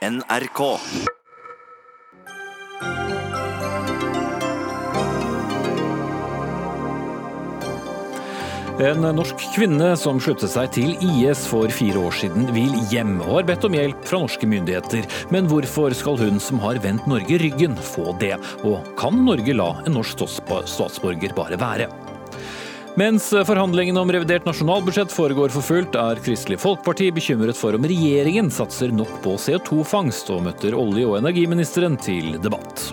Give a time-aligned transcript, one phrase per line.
[0.00, 0.60] NRK.
[8.80, 13.42] En norsk kvinne som sluttet seg til IS for fire år siden, vil hjem og
[13.42, 15.04] har bedt om hjelp fra norske myndigheter.
[15.28, 18.38] Men hvorfor skal hun som har vendt Norge ryggen, få det?
[18.64, 21.92] Og kan Norge la en norsk statsborger bare være?
[23.00, 28.50] Mens forhandlingene om revidert nasjonalbudsjett foregår for fullt, er Kristelig Folkeparti bekymret for om regjeringen
[28.52, 32.90] satser nok på CO2-fangst, og møter olje- og energiministeren til debatt.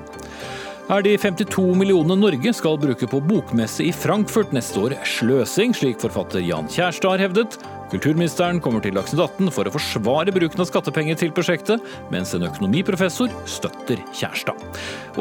[0.88, 6.00] Er de 52 millionene Norge skal bruke på bokmesse i Frankfurt neste år sløsing, slik
[6.00, 7.60] forfatter Jan Kjærstad har hevdet?
[7.92, 12.46] Kulturministeren kommer til Dagsnytt 18 for å forsvare bruken av skattepenger til prosjektet, mens en
[12.50, 14.60] økonomiprofessor støtter Kjærstad.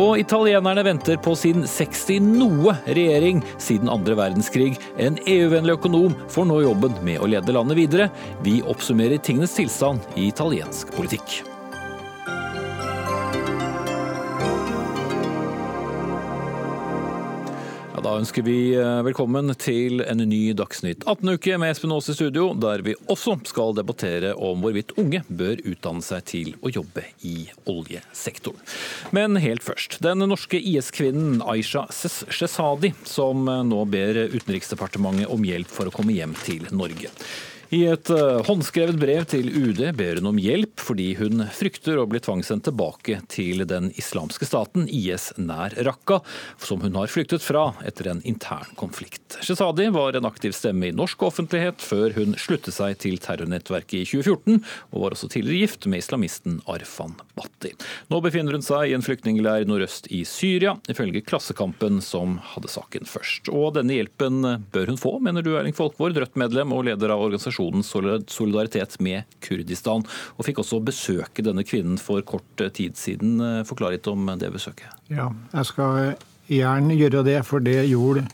[0.03, 4.75] Og italienerne venter på sin 60 noe regjering siden andre verdenskrig.
[4.99, 8.11] En EU-vennlig økonom får nå jobben med å lede landet videre.
[8.43, 11.56] Vi oppsummerer tingenes tilstand i italiensk politikk.
[18.07, 22.53] Da ønsker vi eh, velkommen til en ny Dagsnytt 18-uke med Espen Aas i studio,
[22.55, 27.49] der vi også skal debattere om hvorvidt unge bør utdanne seg til å jobbe i
[27.67, 28.63] oljesektoren.
[29.17, 29.99] Men helt først.
[30.07, 36.39] Den norske IS-kvinnen Aisha Shesadi, som nå ber Utenriksdepartementet om hjelp for å komme hjem
[36.47, 37.11] til Norge.
[37.75, 42.05] I et eh, håndskrevet brev til UD ber hun om hjelp fordi hun frykter å
[42.07, 46.21] bli tvangssendt tilbake til den islamske staten IS nær Raqqa,
[46.63, 49.39] som hun har flyktet fra etter en intern konflikt.
[49.43, 54.05] Shezadi var en aktiv stemme i norsk offentlighet før hun sluttet seg til terrornettverket i
[54.13, 54.63] 2014,
[54.95, 57.75] og var også tidligere gift med islamisten Arfan Bhatti.
[58.15, 63.11] Nå befinner hun seg i en flyktningleir nordøst i Syria, ifølge Klassekampen som hadde saken
[63.11, 63.51] først.
[63.51, 64.39] Og denne hjelpen
[64.71, 69.25] bør hun få, mener du Erling Folkvord, Rødt-medlem og leder av organisasjonen organisasjonen Solidaritet med
[69.41, 70.05] Kurdistan,
[70.37, 73.41] og fikk også besøke denne kvinnen for kort tid siden.
[73.67, 74.89] Forklar litt om det besøket.
[75.09, 76.17] Ja, jeg skal
[76.51, 78.27] gjerne gjøre det, for det gjorde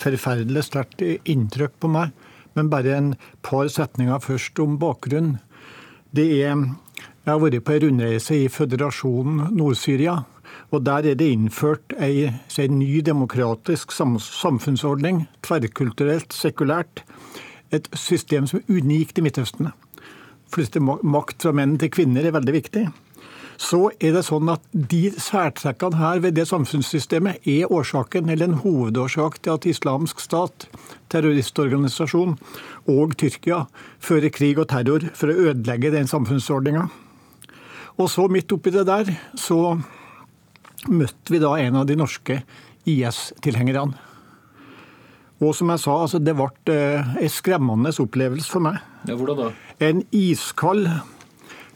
[0.00, 2.12] forferdelig sterkt inntrykk på meg.
[2.58, 3.14] Men bare en
[3.46, 5.38] par setninger først om bakgrunnen.
[6.10, 6.56] Det er
[7.20, 10.24] Jeg har vært på en rundreise i føderasjonen Nord-Syria.
[10.72, 17.04] Og Der er det innført ei, en ny demokratisk samfunnsordning, tverrkulturelt, sekulært,
[17.74, 19.70] et system som er unikt i Midtøsten.
[20.50, 22.88] Flytte makt fra menn til kvinner er veldig viktig.
[23.60, 28.60] Så er det sånn at de særtrekkene her ved det samfunnssystemet er årsaken, eller en
[28.62, 30.64] hovedårsak til at islamsk stat,
[31.12, 32.38] terroristorganisasjon,
[32.88, 33.66] og Tyrkia
[34.00, 36.88] fører krig og terror for å ødelegge den samfunnsordninga.
[38.00, 39.76] Og så midt oppi det der, så
[40.88, 42.40] møtte vi da en av de norske
[42.88, 44.09] IS-tilhengerne.
[45.40, 48.80] Og som jeg sa, altså, det ble eh, en skremmende opplevelse for meg.
[49.08, 49.50] Ja, hvordan da?
[49.80, 50.90] En iskald,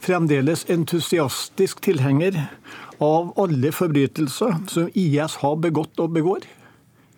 [0.05, 2.37] fremdeles entusiastisk tilhenger
[3.01, 6.45] av alle forbrytelser som IS har begått og begår.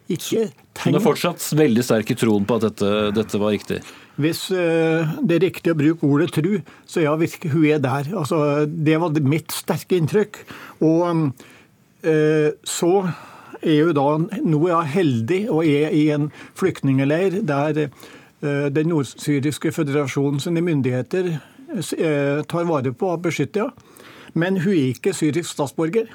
[0.08, 0.96] Ikke tenk...
[0.96, 3.82] Du er fortsatt veldig sterk i troen på at dette, dette var riktig?
[4.18, 6.54] Hvis uh, det er riktig å bruke ordet tru,
[6.90, 8.08] så ja, hun er der.
[8.18, 10.40] Altså, det var mitt sterke inntrykk.
[10.88, 11.28] Og
[12.08, 12.94] uh, så
[13.62, 18.92] er jo da nå er jeg heldig og er i en flyktningleir der eh, den
[18.92, 23.94] nordsyriske føderasjonen sine myndigheter eh, tar vare på og beskytter henne.
[24.38, 26.10] Men hun er ikke syrisk statsborger.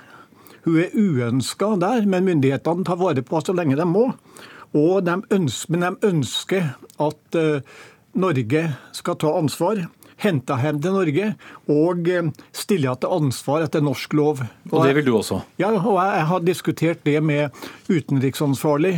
[0.63, 4.05] Hun er uønska der, men myndighetene tar vare på henne så lenge de må.
[4.79, 6.69] Og de ønsker, men de ønsker
[7.03, 7.81] at eh,
[8.15, 9.87] Norge skal ta ansvar
[10.23, 11.29] henta hjem til Norge
[11.73, 14.43] og stilla stille henne til ansvar etter norsk lov.
[14.71, 15.43] Og, og det vil du også?
[15.61, 17.51] Ja, og jeg har diskutert det med
[17.91, 18.97] utenriksansvarlig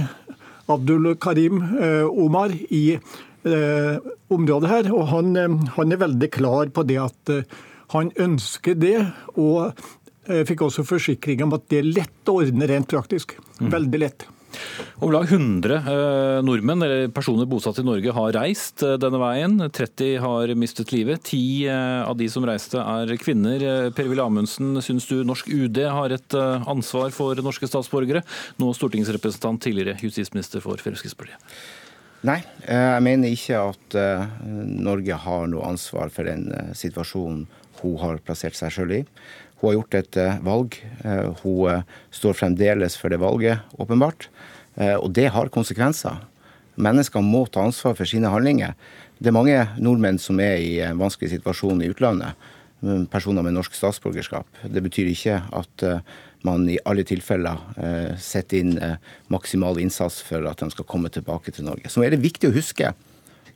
[0.71, 3.97] Abdul Karim eh, Omar i eh,
[4.33, 4.93] området her.
[4.95, 7.45] Og han, eh, han, er veldig klar på det at eh,
[7.95, 8.99] han ønsker det.
[9.37, 9.75] og
[10.25, 13.37] jeg fikk også forsikring om at det er lett å ordne rent praktisk.
[13.61, 13.69] Mm.
[13.75, 14.25] Veldig lett.
[15.03, 19.57] Om lag 100 eh, nordmenn eller personer bosatt i Norge har reist eh, denne veien.
[19.75, 21.25] 30 har mistet livet.
[21.31, 23.65] Ti eh, av de som reiste er kvinner.
[23.97, 28.25] Per-Willy Amundsen, syns du norsk UD har et ansvar for norske statsborgere?
[28.63, 31.57] Nå stortingsrepresentant, tidligere justisminister for Fremskrittspartiet.
[32.25, 33.97] Nei, jeg mener ikke at
[34.49, 37.45] Norge har noe ansvar for den situasjonen
[37.83, 39.03] hun har plassert seg sjøl i.
[39.65, 40.75] Hun har gjort et valg.
[41.41, 44.29] Hun står fremdeles for det valget, åpenbart.
[44.77, 46.21] Eh, og det har konsekvenser.
[46.75, 48.75] Mennesker må ta ansvar for sine handlinger.
[49.19, 52.35] Det er mange nordmenn som er i en vanskelig situasjon i utlandet.
[53.09, 54.49] Personer med norsk statsborgerskap.
[54.69, 56.03] Det betyr ikke at eh,
[56.45, 58.75] man i alle tilfeller eh, setter inn
[59.33, 61.89] maksimal innsats for at de skal komme tilbake til Norge.
[61.89, 62.93] Så er det viktig å huske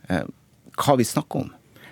[0.09, 1.51] hva vi snakker om.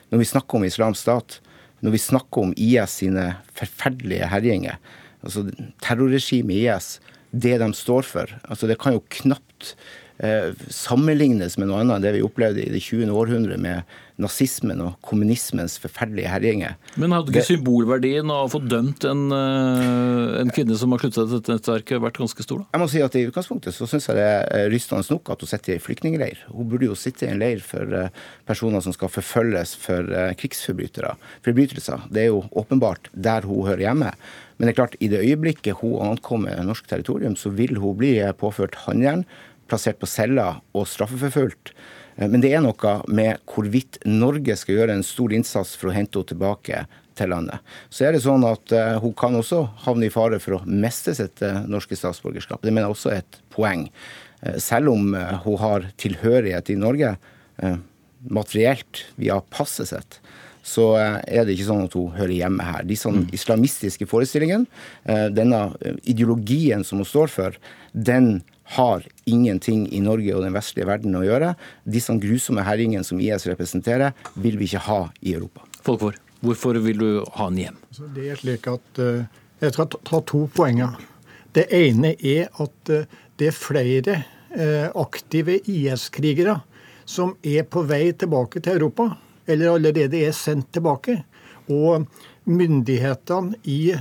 [0.08, 1.36] Når vi snakker om islamsk stat,
[1.84, 3.26] når vi snakker om IS sine
[3.56, 4.78] forferdelige herjinger,
[5.24, 5.46] altså
[5.84, 6.96] terrorregimet IS,
[7.36, 9.74] det de står for altså Det kan jo knapt
[10.24, 13.10] eh, sammenlignes med noe annet enn det vi opplevde i det 20.
[13.12, 16.76] århundret med nazismen og kommunismens forferdelige herjinger.
[16.96, 21.18] Men hadde ikke symbolverdien av å få dømt en, eh, en, kvinne som har sluttet
[21.18, 22.62] seg til dette nettverket, vært ganske stor?
[22.62, 22.68] da?
[22.72, 25.50] Jeg må si at I utgangspunktet så syns jeg det er rystende nok at hun
[25.50, 26.46] sitter i flyktningleir.
[26.52, 30.32] Hun burde jo sitte i en leir for eh, personer som skal forfølges for eh,
[30.40, 31.12] krigsforbrytere.
[31.44, 32.08] Forbrytelser.
[32.08, 34.14] Det er jo åpenbart der hun hører hjemme.
[34.56, 38.16] Men det er klart, i det øyeblikket hun ankommer norsk territorium, så vil hun bli
[38.40, 39.26] påført håndjern,
[39.68, 41.74] plassert på celler og straffeforfulgt.
[42.16, 45.96] Eh, men det er noe med hvorvidt Norge skal gjøre en stor innsats for å
[45.96, 46.84] hente henne tilbake
[47.16, 47.64] til landet.
[47.88, 51.14] Så er det sånn at uh, Hun kan også havne i fare for å miste
[51.16, 52.60] sitt uh, norske statsborgerskap.
[52.60, 53.86] Det mener jeg også er et poeng.
[54.44, 55.14] Uh, selv om
[55.46, 57.16] hun har tilhørighet i Norge
[58.26, 60.18] materielt via passet sitt,
[60.66, 62.84] så er det ikke sånn at hun hører hjemme her.
[62.84, 64.66] De sånn islamistiske forestillingene,
[65.32, 65.60] denne
[66.10, 67.56] ideologien som hun står for,
[67.94, 68.42] den
[68.74, 71.52] har ingenting i Norge og den vestlige verden å gjøre.
[71.86, 75.62] Disse grusomme herringene som IS representerer, vil vi ikke ha i Europa.
[75.86, 77.76] Folkvår, hvorfor vil du ha den hjem?
[77.90, 80.98] Altså, det er slik at uh, Jeg skal ta to poenger.
[81.56, 83.06] Det ene er at uh,
[83.38, 84.18] det er flere
[84.52, 86.58] uh, aktive IS-krigere
[87.06, 89.12] som er på vei tilbake til Europa,
[89.46, 91.20] eller allerede er sendt tilbake.
[91.70, 92.04] Og
[92.50, 93.94] myndighetene i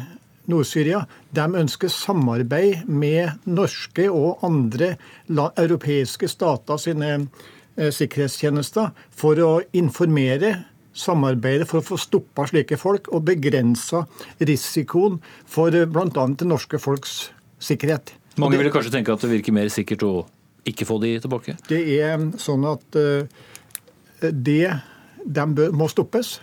[0.51, 1.03] Nord-Syria
[1.35, 4.95] de ønsker samarbeid med norske og andre
[5.29, 10.55] europeiske stater sine eh, sikkerhetstjenester for å informere
[10.95, 14.05] samarbeide for å få stoppa slike folk og begrensa
[14.39, 15.19] risikoen
[15.49, 16.07] for eh, bl.a.
[16.11, 17.17] det norske folks
[17.59, 18.15] sikkerhet.
[18.41, 20.13] Mange ville kanskje tenke at det virker mer sikkert å
[20.67, 21.55] ikke få de tilbake?
[21.69, 23.23] Det er sånn at uh,
[24.19, 24.73] det
[25.25, 26.39] de må stoppes.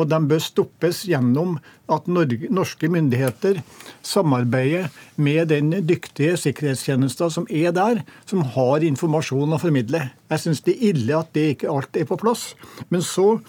[0.00, 1.58] Og de bør stoppes gjennom
[1.92, 3.60] at norske myndigheter
[4.06, 4.88] samarbeider
[5.20, 10.06] med den dyktige sikkerhetstjenesten som er der, som har informasjon å formidle.
[10.30, 12.54] Jeg syns det er ille at det ikke alt er på plass.
[12.88, 13.40] Men så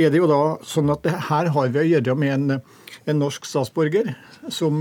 [0.00, 2.60] er det jo da sånn at her har vi å gjøre med en,
[3.06, 4.14] en norsk statsborger
[4.48, 4.80] som,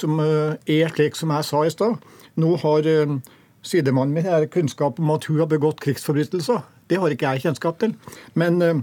[0.00, 2.00] som, er slik som jeg sa i stad.
[2.40, 3.18] Nå har eh,
[3.66, 6.64] sidemannen min kunnskap om at hun har begått krigsforbrytelser.
[6.90, 7.94] Det har ikke jeg kjennskap til.
[8.34, 8.82] Men eh,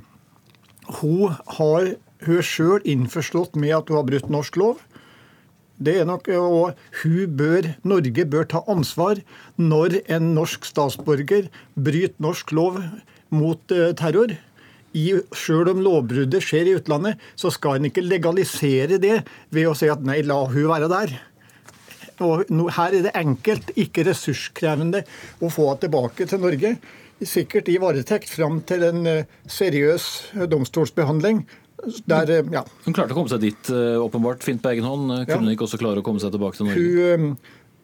[0.99, 1.95] hun har
[2.25, 4.81] hun sjøl innforstått med at hun har brutt norsk lov.
[5.77, 6.73] Det er nok, og
[7.03, 9.21] hun bør, Norge bør ta ansvar
[9.61, 12.79] når en norsk statsborger bryter norsk lov
[13.29, 14.33] mot uh, terror.
[14.97, 19.19] I, selv om lovbruddet skjer i utlandet, så skal en ikke legalisere det
[19.53, 21.13] ved å si at nei, la hun være der.
[22.25, 25.03] Og her er det enkelt, ikke ressurskrevende,
[25.37, 26.71] å få henne tilbake til Norge
[27.25, 30.09] sikkert i varetekt fram til en eh, seriøs
[30.51, 31.45] domstolsbehandling.
[32.09, 32.63] Der, eh, ja.
[32.85, 35.13] Hun klarte å komme seg dit, eh, åpenbart, fint på egen hånd.
[35.25, 36.85] Kunne hun ikke også klare å komme seg tilbake til Norge?
[36.85, 37.37] Hun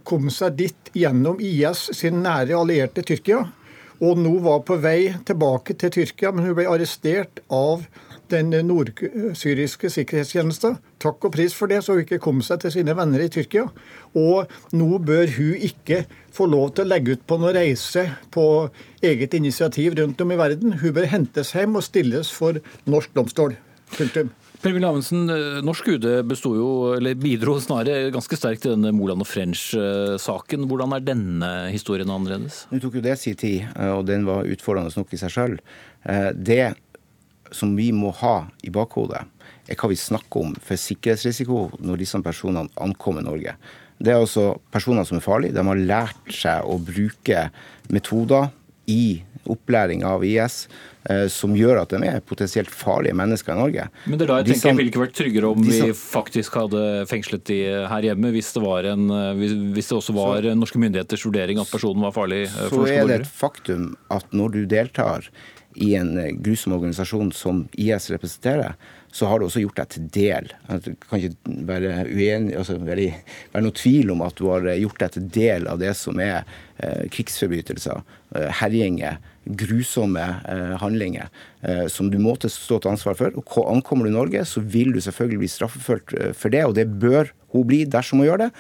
[0.03, 3.45] kom seg dit gjennom IS sin nære allierte Tyrkia.
[4.03, 7.85] Og nå var på vei tilbake til Tyrkia, men hun ble arrestert av
[8.33, 10.73] den nordsyriske sikkerhetstjeneste.
[11.03, 13.67] Takk og pris for det, så hun ikke kom seg til sine venner i Tyrkia.
[14.19, 16.03] Og nå bør hun ikke
[16.33, 18.45] få lov til å legge ut på noen reise på
[19.05, 20.79] eget initiativ rundt om i verden.
[20.81, 23.57] Hun bør hentes hjem og stilles for norsk domstol.
[23.93, 24.31] Punktum.
[24.63, 25.25] Per-Willy Amundsen,
[25.67, 26.05] Norsk UD
[26.55, 26.67] jo,
[27.19, 30.63] bidro snarere ganske sterkt til denne Moland og French-saken.
[30.69, 32.61] Hvordan er denne historien annerledes?
[32.71, 35.57] Nå tok jo det sin tid, og den var utfordrende nok i seg sjøl.
[36.07, 36.61] Eh, det
[37.55, 39.23] som vi må ha i bakhodet,
[39.69, 43.55] er hva vi snakker om for sikkerhetsrisiko når disse personene ankommer Norge.
[44.03, 45.55] Det er altså personer som er farlige.
[45.55, 47.47] De har lært seg å bruke
[47.93, 48.49] metoder
[48.91, 50.67] i opplæring av IS
[51.09, 53.87] eh, som gjør at de er potensielt farlige mennesker i Norge.
[54.07, 56.83] Men det er da jeg tenker jeg ville ikke vært tryggere om vi faktisk hadde
[57.09, 57.59] fengslet de
[57.91, 59.43] her hjemme, hvis det, en, eh,
[59.75, 62.85] hvis det også var så, norske myndigheters vurdering at personen var farlig eh, for norske
[62.85, 63.01] borgere?
[63.01, 65.29] Så er det et faktum at når du deltar
[65.75, 68.75] i en eh, grusom organisasjon som IS representerer,
[69.13, 70.47] så har du også gjort deg til del.
[70.81, 73.11] Det kan ikke være, uenig, altså være,
[73.53, 76.21] være noe tvil om at du har eh, gjort deg til del av det som
[76.23, 76.41] er
[76.81, 78.01] eh, krigsforbrytelser,
[78.33, 79.19] eh, herjinger,
[79.59, 81.29] grusomme eh, handlinger
[81.61, 83.37] eh, som du må stå til ansvar for.
[83.43, 87.29] Og Ankommer du Norge, så vil du selvfølgelig bli straffeført for det, og det bør
[87.53, 88.51] hun bli dersom hun gjør det.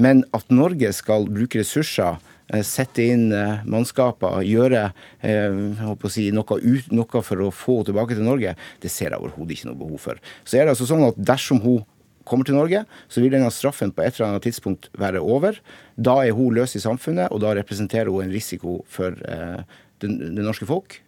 [0.00, 2.16] Men at Norge skal bruke ressurser
[2.64, 4.86] sette inn eh, mannskaper, gjøre
[5.20, 5.60] eh,
[6.08, 9.58] si, noe, ut, noe, for å få henne tilbake til Norge, det ser jeg overhodet
[9.58, 10.22] ikke noe behov for.
[10.48, 11.84] Så er det altså sånn at dersom hun
[12.28, 15.60] kommer til Norge, så vil denne straffen på et eller annet tidspunkt være over.
[15.96, 20.44] Da er hun løs i samfunnet, og da representerer hun en risiko for det, det
[20.44, 20.98] norske folk.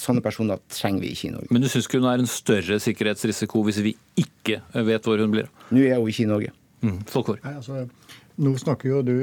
[0.00, 1.52] Sånne personer trenger vi ikke i Norge.
[1.52, 3.92] Men du syns ikke hun er en større sikkerhetsrisiko hvis vi
[4.24, 5.52] ikke vet hvor hun blir?
[5.68, 6.56] Nå er hun ikke i Norge.
[6.82, 6.98] Mm.
[7.04, 7.84] Nei, altså,
[8.40, 9.16] nå snakker jo du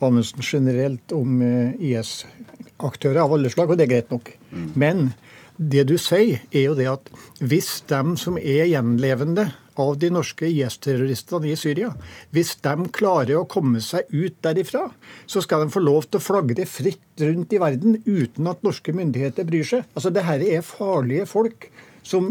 [0.00, 4.32] Amundsen generelt om IS-aktører av alle slag, og det er greit nok.
[4.52, 4.68] Mm.
[4.78, 5.06] Men
[5.56, 7.08] det du sier, er jo det at
[7.40, 9.48] hvis dem som er gjenlevende
[9.80, 11.90] av de norske IS-terroristene i Syria,
[12.32, 14.86] hvis de klarer å komme seg ut derifra,
[15.28, 18.92] så skal de få lov til å flagre fritt rundt i verden uten at norske
[18.96, 19.88] myndigheter bryr seg.
[19.94, 21.68] Altså, det her er farlige folk
[22.06, 22.30] som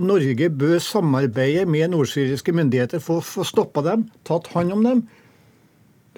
[0.00, 5.02] Norge bør samarbeide med nordsyriske myndigheter for å få stoppa dem, tatt hånd om dem.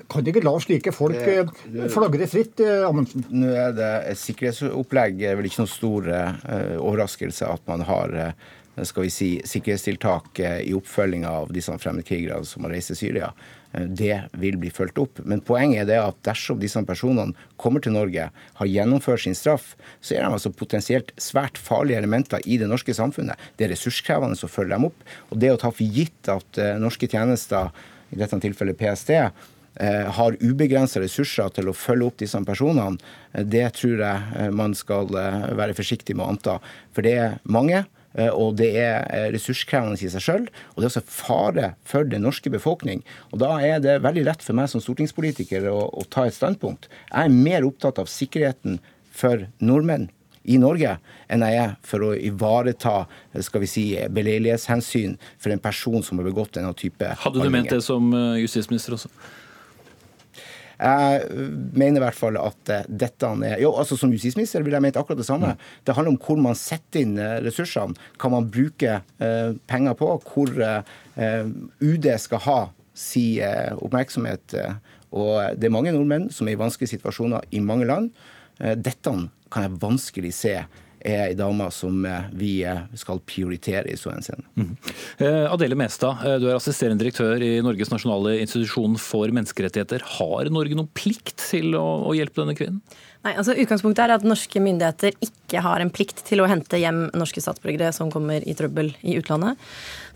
[0.09, 1.49] Kan ikke la slike folk eh,
[1.93, 3.27] flagre fritt, eh, Amundsen?
[3.29, 5.19] Nå er det et sikkerhetsopplegg.
[5.21, 8.35] Det er vel ikke noen stor uh, overraskelse at man har
[8.89, 13.29] skal vi si, sikkerhetstiltak i oppfølginga av disse fremmedkrigerne som har reist til Syria.
[13.69, 15.21] Det vil bli fulgt opp.
[15.29, 19.75] Men poenget er det at dersom disse personene kommer til Norge, har gjennomført sin straff,
[20.01, 23.37] så er de altså potensielt svært farlige elementer i det norske samfunnet.
[23.61, 25.05] Det er ressurskrevende å følge dem opp.
[25.29, 27.69] Og det å ta for gitt at norske tjenester,
[28.13, 29.29] i dette tilfellet PST, Eh,
[30.13, 32.99] har ubegrensa ressurser til å følge opp disse personene,
[33.33, 36.59] eh, det tror jeg eh, man skal være forsiktig med å anta.
[36.93, 37.85] For det er mange.
[38.13, 40.43] Og det er ressurskrevende i seg sjøl.
[40.75, 43.01] Og det er også fare for den norske befolkning.
[43.33, 46.91] Og da er det veldig lett for meg som stortingspolitiker å, å ta et standpunkt.
[47.09, 48.83] Jeg er mer opptatt av sikkerheten
[49.17, 50.11] for nordmenn
[50.45, 50.99] i Norge
[51.33, 53.07] enn jeg er for å ivareta
[53.47, 57.73] skal vi si, beleilighetshensyn for en person som har begått denne type Hadde du ment
[57.73, 59.09] det som justisminister også?
[60.83, 61.49] Jeg
[61.79, 64.99] mener i hvert fall at eh, dette er Jo, altså Som justisminister ville jeg ment
[64.99, 65.55] akkurat det samme.
[65.55, 65.67] Mm.
[65.87, 67.95] Det handler om hvor man setter inn eh, ressursene.
[68.19, 70.11] Hva man bruker eh, penger på.
[70.33, 70.55] Hvor
[71.83, 72.61] UD skal ha
[72.97, 74.55] si oppmerksomhet.
[75.13, 78.11] Og det er mange nordmenn som er i vanskelige situasjoner i mange land.
[78.59, 79.13] Dette
[79.53, 80.55] kan jeg vanskelig se
[81.05, 84.47] er ei dame som eh, vi eh, skal prioritere i så henseende.
[84.57, 84.75] Mm.
[85.53, 90.05] Adele Mestad, du er assisterende direktør i Norges nasjonale institusjon for menneskerettigheter.
[90.19, 92.83] Har Norge noen plikt til å, å hjelpe denne kvinnen?
[93.23, 97.05] Nei, altså Utgangspunktet er at norske myndigheter ikke har en plikt til å hente hjem
[97.15, 99.61] norske statsborgere som kommer i trøbbel i utlandet,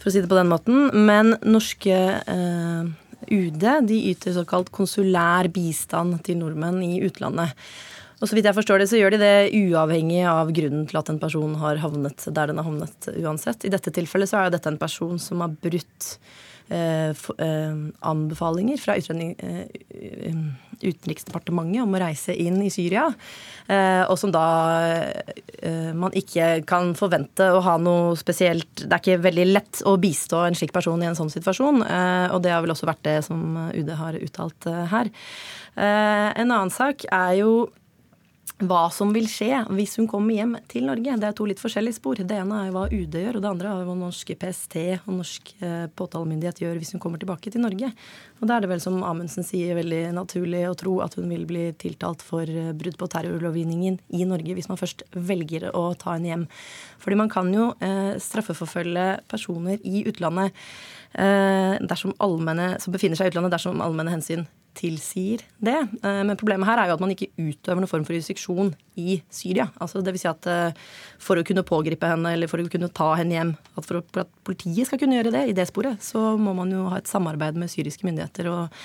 [0.00, 0.88] for å si det på den måten.
[1.06, 2.88] Men norske eh,
[3.30, 7.54] UD de yter såkalt konsulær bistand til nordmenn i utlandet.
[8.16, 11.12] Og så vidt jeg forstår det, så gjør de det uavhengig av grunnen til at
[11.12, 13.66] en person har havnet der den har havnet uansett.
[13.68, 16.14] I dette tilfellet så er jo dette en person som har brutt
[16.73, 17.76] eh, for, eh,
[18.08, 20.40] anbefalinger fra eh,
[20.76, 23.06] Utenriksdepartementet om å reise inn i Syria.
[23.68, 24.49] Eh, og som da
[25.61, 29.96] eh, man ikke kan forvente å ha noe spesielt Det er ikke veldig lett å
[30.00, 31.85] bistå en slik person i en sånn situasjon.
[31.85, 35.12] Eh, og det har vel også vært det som UD har uttalt her.
[35.76, 37.66] En annen sak er jo
[38.64, 41.18] hva som vil skje hvis hun kommer hjem til Norge.
[41.20, 42.16] Det er to litt forskjellige spor.
[42.16, 45.52] Det ene er hva UD gjør, og det andre er hva norske PST og norsk
[45.60, 47.92] eh, påtalemyndighet gjør hvis hun kommer tilbake til Norge.
[48.40, 51.44] Og Da er det vel, som Amundsen sier, veldig naturlig å tro at hun vil
[51.48, 56.16] bli tiltalt for eh, brudd på terrorlovgivningen i Norge hvis man først velger å ta
[56.16, 56.50] henne hjem.
[57.04, 60.56] Fordi man kan jo eh, straffeforfølge personer i utlandet
[61.16, 64.42] dersom allmenne, som befinner seg i utlandet dersom allmenne hensyn
[64.76, 65.76] tilsier det.
[66.02, 69.18] Eh, men problemet her er jo at man ikke utøver noen form for jurisdiksjon i
[69.33, 69.68] Syria.
[69.83, 70.87] Altså vil si at eh,
[71.23, 74.33] For å kunne pågripe henne eller for å kunne ta henne hjem, at for at
[74.47, 77.59] politiet skal kunne gjøre det i det sporet, så må man jo ha et samarbeid
[77.61, 78.50] med syriske myndigheter.
[78.52, 78.80] og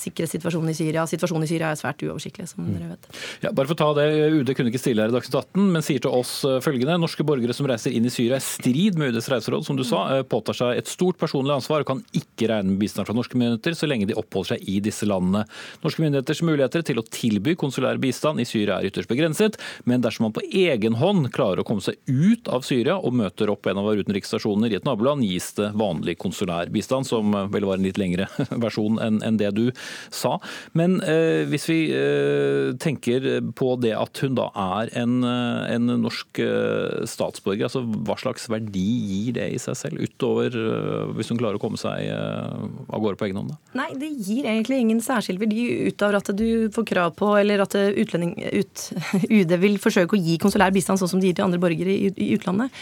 [0.00, 1.04] sikkerhetssituasjonen i Syria.
[1.08, 3.08] Situasjonen i Syria er svært uoversiktlig, som dere vet.
[3.44, 5.84] Ja, bare for å ta det, UD kunne ikke stille her i Dagsnytt 18, men
[5.84, 6.96] sier til oss eh, følgende.
[7.00, 10.04] Norske borgere som reiser inn i Syria i strid med UDs reiseråd, som du sa,
[10.16, 13.38] eh, påtar seg et stort personlig ansvar og kan ikke regne med bistand fra norske
[13.38, 15.44] myndigheter så lenge de oppholder seg i disse landene.
[15.84, 19.58] Norske myndigheters muligheter til å tilby konsulær bistand i Syria er ytterst begrenset,
[19.88, 23.52] men dersom man på egen hånd klarer å komme seg ut av Syria og møter
[23.52, 27.34] opp på en av våre utenriksstasjoner i et naboland, gis det vanlig konsulær bistand, som
[27.52, 28.28] vel var en litt lengre
[28.64, 29.66] versjon enn det du
[30.14, 30.36] sa.
[30.78, 33.26] Men eh, hvis vi eh, tenker
[33.56, 38.48] på det at hun da er en, eh, en norsk eh, statsborger, altså hva slags
[38.52, 43.00] verdi gir det i seg selv, utover eh, hvis hun klarer å komme seg av
[43.02, 43.54] gårde på egen hånd?
[43.54, 43.58] Da?
[43.82, 47.76] Nei, det gir egentlig ingen særskilt verdi utover at du får krav på, eller at
[47.76, 48.86] utlending, ut,
[49.40, 52.10] UD vil forsøke å gi konsulær bistand sånn som de gir til andre borgere i,
[52.10, 52.72] i utlandet.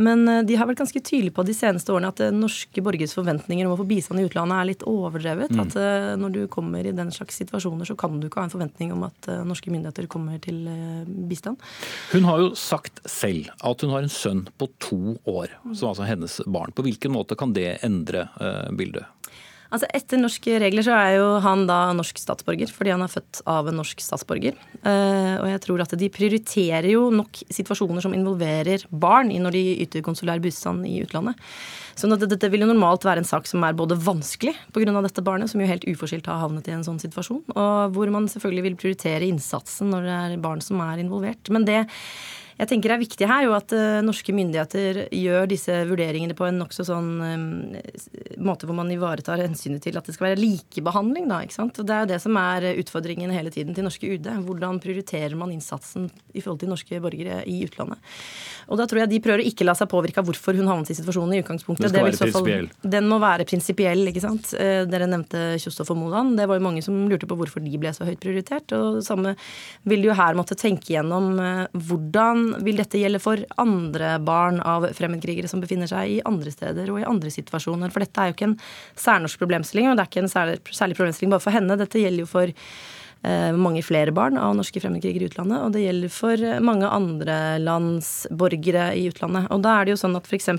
[0.00, 3.76] Men de har vært ganske tydelige på de seneste årene at norske borgeres forventninger om
[3.76, 5.54] å få bistand i utlandet er litt overdrevet.
[5.54, 5.62] Mm.
[5.64, 5.76] At
[6.20, 9.06] når du kommer i den slags situasjoner, så kan du ikke ha en forventning om
[9.08, 11.62] at uh, norske myndigheter kommer til uh, bistand.
[12.12, 16.06] Hun har jo sagt selv at hun har en sønn på to år, som altså
[16.06, 16.74] er hennes barn.
[16.74, 19.08] På hvilken måte kan det endre uh, bildet?
[19.74, 23.40] Altså Etter norske regler så er jo han da norsk statsborger, fordi han er født
[23.50, 24.54] av en norsk statsborger.
[24.84, 29.64] Uh, og jeg tror at de prioriterer jo nok situasjoner som involverer barn når de
[29.82, 31.40] yter konsulær bistand i utlandet.
[31.98, 34.94] Så dette vil jo normalt være en sak som er både vanskelig pga.
[35.02, 38.30] dette barnet, som jo helt uforskyldt har havnet i en sånn situasjon, og hvor man
[38.30, 41.50] selvfølgelig vil prioritere innsatsen når det er barn som er involvert.
[41.50, 41.84] Men det
[42.54, 46.60] jeg tenker er viktig her, jo at uh, norske myndigheter gjør disse vurderingene på en
[46.62, 47.46] nokså sånn um,
[48.44, 51.40] måte hvor man ivaretar hensynet til at det skal være likebehandling, da.
[51.44, 51.80] ikke sant?
[51.82, 54.30] Og det er jo det som er utfordringen hele tiden til norske UD.
[54.46, 58.14] Hvordan prioriterer man innsatsen i forhold til norske borgere i utlandet?
[58.70, 60.94] Og da tror jeg de prøver å ikke la seg påvirke av hvorfor hun havnet
[60.94, 61.90] i situasjonen i utgangspunktet.
[61.90, 62.70] Den skal være prinsipiell.
[62.96, 64.54] Den må være prinsipiell, ikke sant.
[64.54, 66.38] Dere nevnte Kjostov og Moland.
[66.38, 68.72] Det var jo mange som lurte på hvorfor de ble så høyt prioritert.
[68.76, 69.34] Og det samme
[69.90, 71.66] vil jo her måtte tenke gjennom uh,
[72.64, 77.00] vil dette gjelde for andre barn av fremmedkrigere som befinner seg i andre steder og
[77.02, 77.92] i andre situasjoner?
[77.94, 78.58] For dette er jo ikke en
[79.00, 81.78] særnorsk problemstilling, og det er ikke en særlig, problemstilling bare for henne.
[81.80, 85.84] Dette gjelder jo for eh, mange flere barn av norske fremmedkrigere i utlandet, og det
[85.86, 89.50] gjelder for mange andre lands borgere i utlandet.
[89.54, 90.52] Og da er det jo sånn at f.eks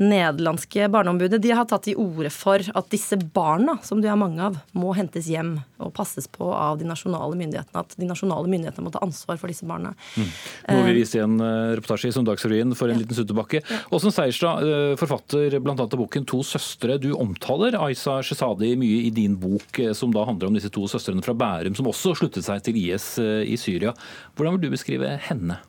[0.00, 4.42] nederlandske barneombudet de har tatt til orde for at disse barna, som de er mange
[4.42, 7.82] av, må hentes hjem og passes på av de nasjonale myndighetene.
[7.82, 9.92] At de nasjonale myndighetene må ta ansvar for disse barna.
[10.16, 10.30] Mm.
[10.70, 13.04] Nå vil vi vise en eh, reportasje i Søndagsrevyen for en ja.
[13.04, 13.62] liten stuttebakke.
[13.64, 13.82] Ja.
[13.96, 15.76] Åsen Seierstad, eh, forfatter bl.a.
[15.76, 16.98] av boken 'To søstre'.
[17.02, 20.88] Du omtaler Aisa Shesadi mye i din bok, eh, som da handler om disse to
[20.90, 23.94] søstrene fra Bærum, som også sluttet seg til IS i Syria.
[24.36, 25.60] Hvordan vil du beskrive henne?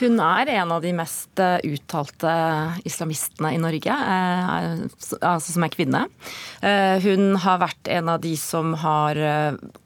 [0.00, 2.32] Hun er en av de mest eh, uttalte
[2.88, 4.84] islamistene i Norge, eh,
[5.20, 6.02] altså som er kvinne.
[6.62, 9.18] Eh, hun har vært en av de som har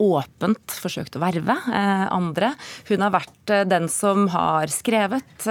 [0.01, 2.51] åpent forsøkt å verve andre.
[2.87, 5.47] Hun har vært den som har skrevet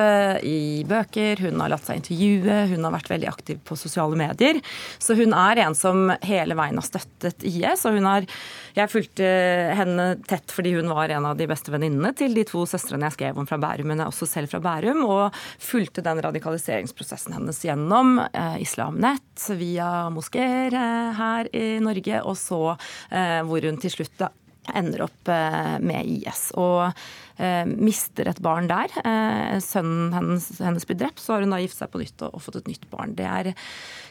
[0.46, 4.60] i bøker, hun har latt seg intervjue, hun har vært veldig aktiv på sosiale medier.
[5.02, 7.84] Så hun er en som hele veien har støttet IS.
[7.86, 8.28] og hun har
[8.76, 9.28] Jeg fulgte
[9.72, 13.16] henne tett fordi hun var en av de beste venninnene til de to søstrene jeg
[13.16, 17.62] skrev om fra Bærum men er også selv fra Bærum, og fulgte den radikaliseringsprosessen hennes
[17.64, 19.24] gjennom eh, Islamnett,
[19.56, 24.30] via moskeer eh, her i Norge, og så eh, hvor hun til slutt da
[24.76, 26.50] ender opp eh, med IS.
[26.58, 26.90] Og
[27.36, 28.92] mister et barn der.
[29.02, 32.32] Eh, sønnen hennes, hennes, blir drept, så har hun da gift seg på nytt og,
[32.32, 33.12] og, fått et nytt barn.
[33.18, 33.50] Det er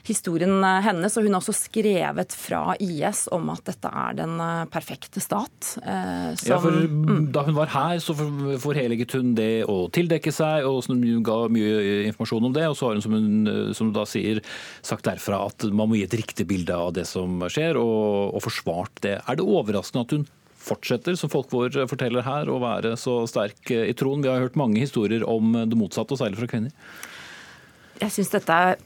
[0.06, 4.36] historien hennes, og hun har også skrevet fra IS om at dette er den
[4.70, 5.72] perfekte stat.
[5.72, 7.32] Som, ja, for mm.
[7.34, 12.06] Da hun var her, så forheliget hun det å tildekke seg, og hun ga mye
[12.12, 12.68] informasjon om det.
[12.70, 14.44] Og så har hun, som hun som da sier,
[14.86, 18.46] sagt derfra at man må gi et riktig bilde av det som skjer, og, og
[18.46, 19.18] forsvart det.
[19.26, 20.30] Er det overraskende at hun
[20.66, 24.26] fortsetter, som folk vår forteller her, å være så sterk i troen.
[24.26, 26.76] Vi har hørt mange historier om det motsatte, og særlig fra kvinner.
[28.02, 28.78] Jeg syns dette er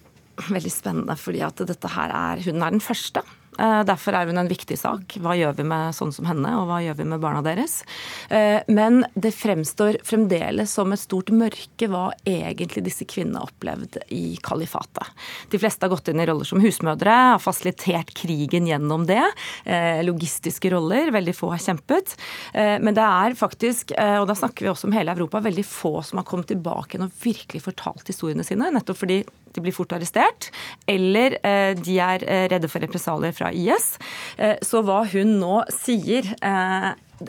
[0.49, 4.39] veldig spennende, fordi at dette her er Hun er den første Eh, derfor er hun
[4.39, 5.17] en viktig sak.
[5.19, 7.81] Hva gjør vi med sånne som henne, og hva gjør vi med barna deres?
[8.29, 14.37] Eh, men det fremstår fremdeles som et stort mørke hva egentlig disse kvinnene opplevde i
[14.45, 15.09] kalifatet.
[15.51, 19.23] De fleste har gått inn i roller som husmødre, har fasilitert krigen gjennom det.
[19.65, 22.15] Eh, logistiske roller, veldig få har kjempet.
[22.53, 26.19] Men det er faktisk, og da snakker vi også om hele Europa, veldig få som
[26.19, 28.69] har kommet tilbake og virkelig fortalt historiene sine.
[28.73, 29.21] Nettopp fordi
[29.55, 30.49] de blir fort arrestert,
[30.89, 33.93] eller eh, de er eh, redde for represalier fra IS.
[34.37, 36.33] Eh, så hva hun nå sier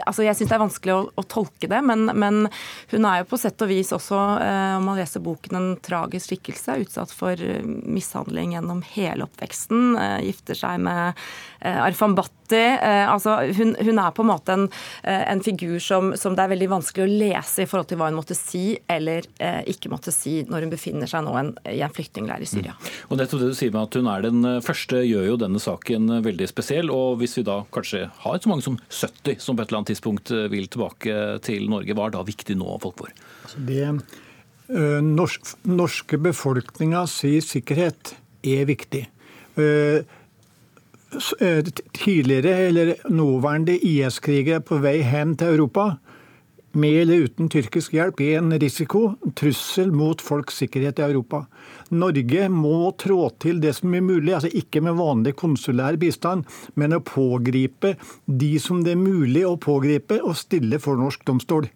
[0.07, 2.45] altså Jeg syns det er vanskelig å, å tolke det, men, men,
[2.93, 6.31] hun er jo på sett og vis også, eh, om man leser boken, en tragisk
[6.31, 6.79] skikkelse.
[6.85, 9.97] Utsatt for mishandling gjennom hele oppveksten.
[9.99, 11.19] Eh, gifter seg med
[11.61, 12.40] eh, Arfan Bhatti.
[12.57, 14.67] Eh, altså hun, hun, er på en måte en,
[15.03, 18.11] eh, en figur som, som, det er veldig vanskelig å lese i forhold til hva
[18.11, 19.27] hun måtte si eller
[19.71, 22.75] ikke måtte si når hun befinner seg nå en, i en flyktningleir i Syria.
[22.77, 22.89] Mm.
[23.11, 26.11] Og nettopp det du sier med at hun er den første, gjør jo denne saken
[26.25, 26.91] veldig spesiell.
[26.95, 29.93] Og hvis vi da kanskje har så mange som 70 som på et eller annet
[29.93, 31.97] tidspunkt eh, vil tilbake til Norge.
[31.97, 33.15] Hva er da viktig nå, folk vår?
[33.45, 33.85] Altså det
[34.71, 38.13] norsk, norske befolkninga sier sikkerhet
[38.47, 39.01] er viktig.
[41.11, 41.65] Uh,
[41.97, 45.89] tidligere eller nåværende IS-krigere på vei hen til Europa
[46.73, 51.43] med eller uten tyrkisk hjelp er en risiko, en trussel mot folks sikkerhet i Europa.
[51.91, 56.47] Norge må trå til det som er mulig, altså ikke med vanlig konsulær bistand,
[56.79, 57.97] men å pågripe
[58.27, 61.67] de som det er mulig å pågripe og stille for norsk domstol.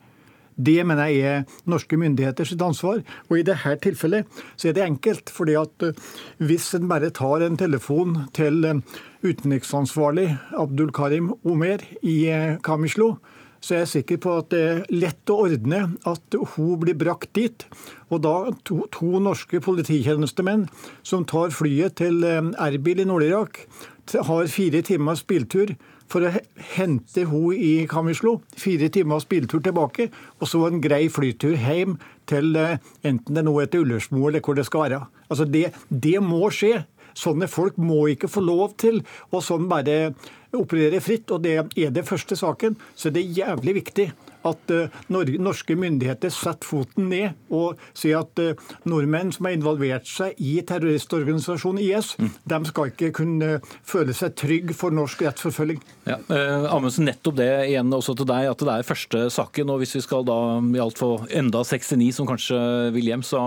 [0.57, 3.03] Det mener jeg er norske myndigheters ansvar.
[3.29, 5.31] Og i dette tilfellet så er det enkelt.
[5.31, 5.95] fordi at eh,
[6.39, 8.81] hvis en bare tar en telefon til eh,
[9.23, 13.17] utenriksansvarlig Abdul Karim Omer i eh, Kamislo,
[13.61, 17.33] så er jeg sikker på at det er lett å ordne at hun blir brakt
[17.33, 17.65] dit.
[18.13, 20.67] Og da to, to norske polititjenestemenn
[21.03, 22.21] som tar flyet til
[22.61, 23.65] Erbil i Nord-Irak,
[24.13, 25.73] har fire timers biltur
[26.15, 26.33] for å
[26.77, 28.39] hente henne i Kamislo.
[28.59, 31.99] Fire timers biltur tilbake, og så en grei flytur hjem
[32.31, 35.01] til eh, enten det er til Ullersmo eller hvor det skal være.
[35.29, 36.85] Altså det, det må skje.
[37.15, 40.15] Sånne folk må ikke få lov til å sånn bare
[40.55, 41.31] operere fritt.
[41.35, 42.79] Og det er det første saken.
[42.95, 44.09] Så det er jævlig viktig
[44.49, 50.09] at uh, norske myndigheter setter foten ned og sier at uh, nordmenn som har involvert
[50.09, 52.31] seg i terroristorganisasjonen IS, mm.
[52.53, 53.51] de skal ikke kunne
[53.87, 55.81] føle seg trygg for norsk rettsforfølging.
[56.09, 59.73] Ja, eh, Amundsen, nettopp det igjen også til deg, at det er første saken.
[59.73, 62.59] og Hvis vi skal da i alt få enda 69 som kanskje
[62.95, 63.41] vil hjem, så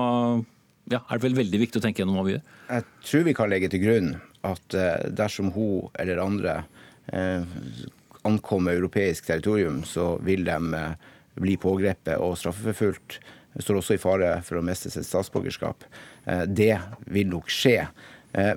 [0.91, 2.47] ja, er det vel veldig viktig å tenke gjennom hva vi gjør?
[2.71, 4.11] Jeg tror vi kan legge til grunn
[4.47, 4.77] at
[5.17, 6.61] dersom hun eller andre
[7.07, 7.43] Eh,
[8.27, 10.93] ankommer europeisk territorium, så vil de eh,
[11.37, 13.19] bli pågrepet og straffeforfulgt.
[13.57, 15.85] Står også i fare for å miste sitt statsborgerskap.
[16.25, 16.75] Eh, det
[17.09, 17.81] vil nok skje.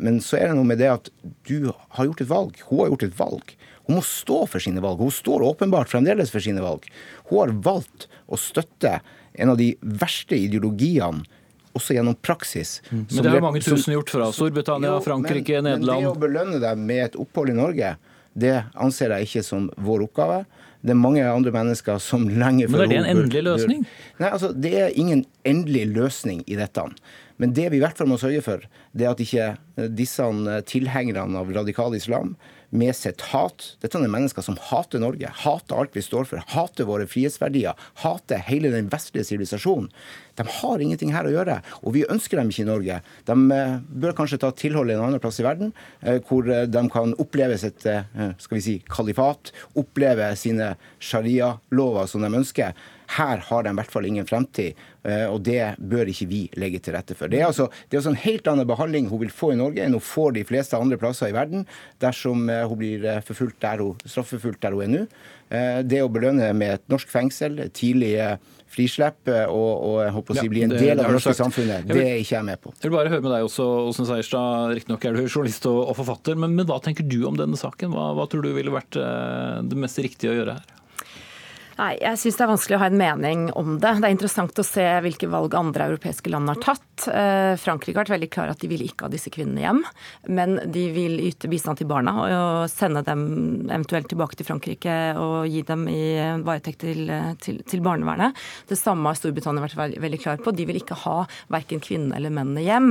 [0.03, 1.07] Men så er det noe med det at
[1.49, 2.59] du har gjort et valg.
[2.69, 3.53] Hun har gjort et valg.
[3.87, 5.01] Hun må stå for sine valg.
[5.01, 6.85] Hun står åpenbart fremdeles for sine valg.
[7.31, 8.99] Hun har valgt å støtte
[9.41, 11.25] en av de verste ideologiene
[11.73, 12.81] også gjennom praksis.
[12.91, 13.07] Mm.
[13.11, 15.87] Men det har mange tusen gjort fra Storbritannia, Frankrike, Nederland.
[15.87, 17.93] Men det å belønne dem med et opphold i Norge,
[18.41, 20.43] det anser jeg ikke som vår oppgave.
[20.81, 23.83] Det er mange andre mennesker som lenge før Men er det en endelig løsning?
[24.21, 26.87] Nei, altså, Det er ingen endelig løsning i dette.
[27.41, 28.65] Men det vi i hvert fall må sørge for,
[28.97, 30.25] det er at ikke disse
[30.69, 32.35] tilhengerne av radikal islam
[32.71, 33.75] med sitt hat.
[33.83, 38.43] Dette er mennesker som hater Norge, hater alt vi står for, hater våre frihetsverdier, hater
[38.47, 39.91] hele den vestlige sivilisasjonen.
[40.39, 43.01] De har ingenting her å gjøre, og vi ønsker dem ikke i Norge.
[43.29, 46.69] De eh, bør kanskje ta tilhold i en annen plass i verden, eh, hvor eh,
[46.71, 52.75] de kan oppleve sitt skal vi si, kalifat, oppleve sine sharia-lover som de ønsker.
[53.17, 54.79] Her har de i hvert fall ingen fremtid,
[55.33, 57.33] og det bør ikke vi legge til rette for.
[57.33, 59.83] Det er altså, det er altså en helt annen behandling hun vil få i Norge
[59.83, 61.65] enn hun får de fleste andre plasser i verden,
[62.05, 65.03] dersom hun blir forfulgt der hun, straffeforfulgt der hun er nå.
[65.91, 68.15] Det å belønne med et norsk fengsel, tidlig
[68.71, 72.03] frislipp og, og jeg håper å si, bli en del av det norske samfunnet, det
[72.05, 72.75] er ikke jeg med på.
[72.79, 74.75] Jeg vil bare høre med deg også, Åsen Seierstad.
[74.79, 77.95] Riktignok er du journalist og, og forfatter, men, men, hva tenker du om denne saken?
[77.97, 80.77] Hva, hva tror du ville vært eh, det mest riktige å gjøre her?
[81.81, 83.95] Nei, Jeg syns det er vanskelig å ha en mening om det.
[84.03, 87.07] Det er interessant å se hvilke valg andre europeiske land har tatt.
[87.09, 89.81] Eh, Frankrike har vært veldig klar at de vil ikke ha disse kvinnene hjem.
[90.29, 93.23] Men de vil yte bistand til barna og sende dem
[93.71, 96.03] eventuelt tilbake til Frankrike og gi dem i
[96.45, 97.09] varetekt til,
[97.41, 98.37] til, til, barnevernet.
[98.69, 100.53] Det samme har Storbritannia vært veldig, klar på.
[100.53, 102.91] De vil ikke ha verken kvinnene eller mennene hjem.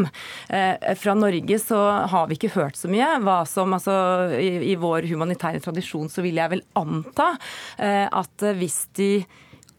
[0.50, 3.12] Eh, fra Norge så har vi ikke hørt så mye.
[3.22, 3.94] Hva som, altså,
[4.40, 7.36] i, i vår humanitære tradisjon så vil jeg vel anta
[7.78, 9.12] eh, at hvis hvis de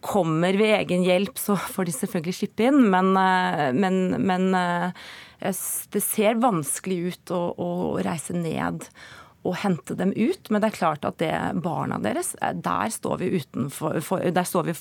[0.01, 2.83] kommer ved egen hjelp, så får de selvfølgelig slippe inn.
[2.93, 5.09] Men, eh, men, men eh,
[5.41, 7.71] det ser vanskelig ut å, å,
[8.05, 8.89] reise ned
[9.41, 10.49] og hente dem ut.
[10.49, 11.33] Men det er klart at det
[11.65, 14.77] barna deres, eh, der står vi, utenfor, for, der står vi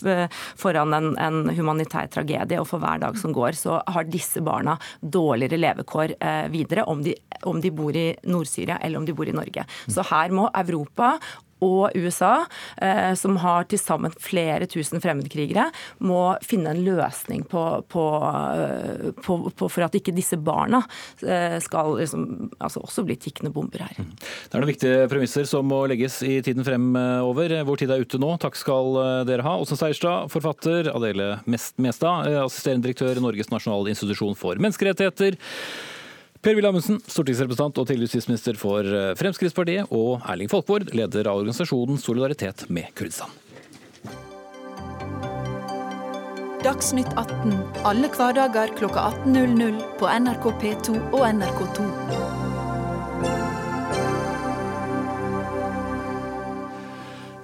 [0.59, 2.59] foran en, en, humanitær tragedie.
[2.59, 6.15] Og for hver dag som går, så har disse barna dårligere levekår
[6.51, 9.67] videre om de, om de bor i Nord-Syria eller om de bor i Norge.
[9.91, 11.17] Så her må Europa
[11.65, 12.45] og USA,
[12.81, 15.67] eh, som har til sammen flere tusen fremmedkrigere,
[15.99, 18.05] må finne en løsning på, på,
[18.55, 20.81] eh, på, på for at ikke disse barna
[21.23, 22.25] eh, skal liksom,
[22.57, 23.99] altså også bli tikkende bomber her.
[23.99, 24.15] Mm.
[24.19, 27.57] Det er noen viktige premisser som må legges i tiden fremover.
[27.67, 28.33] Vår tid er ute nå.
[28.41, 29.57] Takk skal dere ha.
[29.59, 30.91] Åsen Seierstad, forfatter.
[30.93, 35.37] Adele Mestad, assisterende direktør i Norges nasjonale institusjon for menneskerettigheter.
[36.39, 41.99] Per-Willy Amundsen, stortingsrepresentant og tidligere justisminister for eh, Fremskrittspartiet, og Erling Folkvord, leder av organisasjonen
[41.99, 43.33] Solidaritet med Kurdistan.
[46.63, 47.53] Dagsnytt 18
[47.87, 51.85] alle hverdager kl 18.00 på NRK P2 og NRK2.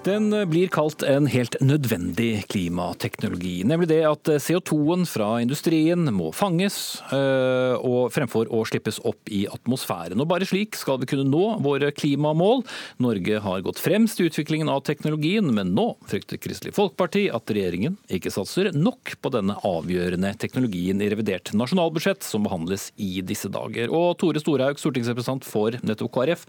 [0.05, 3.63] Den blir kalt en helt nødvendig klimateknologi.
[3.65, 9.47] Nemlig det at CO2-en fra industrien må fanges, øh, og fremfor å slippes opp i
[9.49, 10.21] atmosfæren.
[10.21, 12.61] Og Bare slik skal vi kunne nå våre klimamål.
[13.01, 17.97] Norge har gått fremst i utviklingen av teknologien, men nå frykter Kristelig Folkeparti at regjeringen
[18.05, 23.89] ikke satser nok på denne avgjørende teknologien i revidert nasjonalbudsjett, som behandles i disse dager.
[23.89, 26.45] Og Tore Storhaug, stortingsrepresentant for nettopp KrF,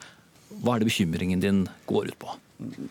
[0.61, 2.43] hva er det bekymringen din går ut på?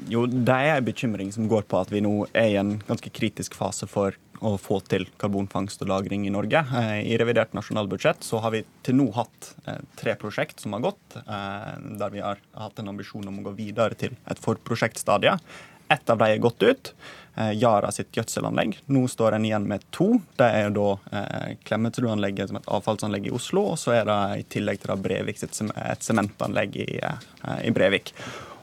[0.10, 3.10] Jo, det er en bekymring som går på at vi nå er i en ganske
[3.10, 6.66] kritisk fase for å få til karbonfangst og -lagring i Norge.
[6.76, 10.82] Eh, I revidert nasjonalbudsjett så har vi til nå hatt eh, tre prosjekt som har
[10.82, 15.38] gått, eh, der vi har hatt en ambisjon om å gå videre til et forprosjektstadie.
[15.90, 16.94] Ett av dem er gått ut.
[17.36, 18.78] Yara sitt gjødselanlegg.
[18.88, 20.22] Nå står en igjen med to.
[20.40, 20.96] Det er da
[21.68, 25.38] Klemetsrudanlegget som et avfallsanlegg i Oslo, og så er det i tillegg til det Brevik
[25.38, 28.16] sitt, et sementanlegg i Brevik.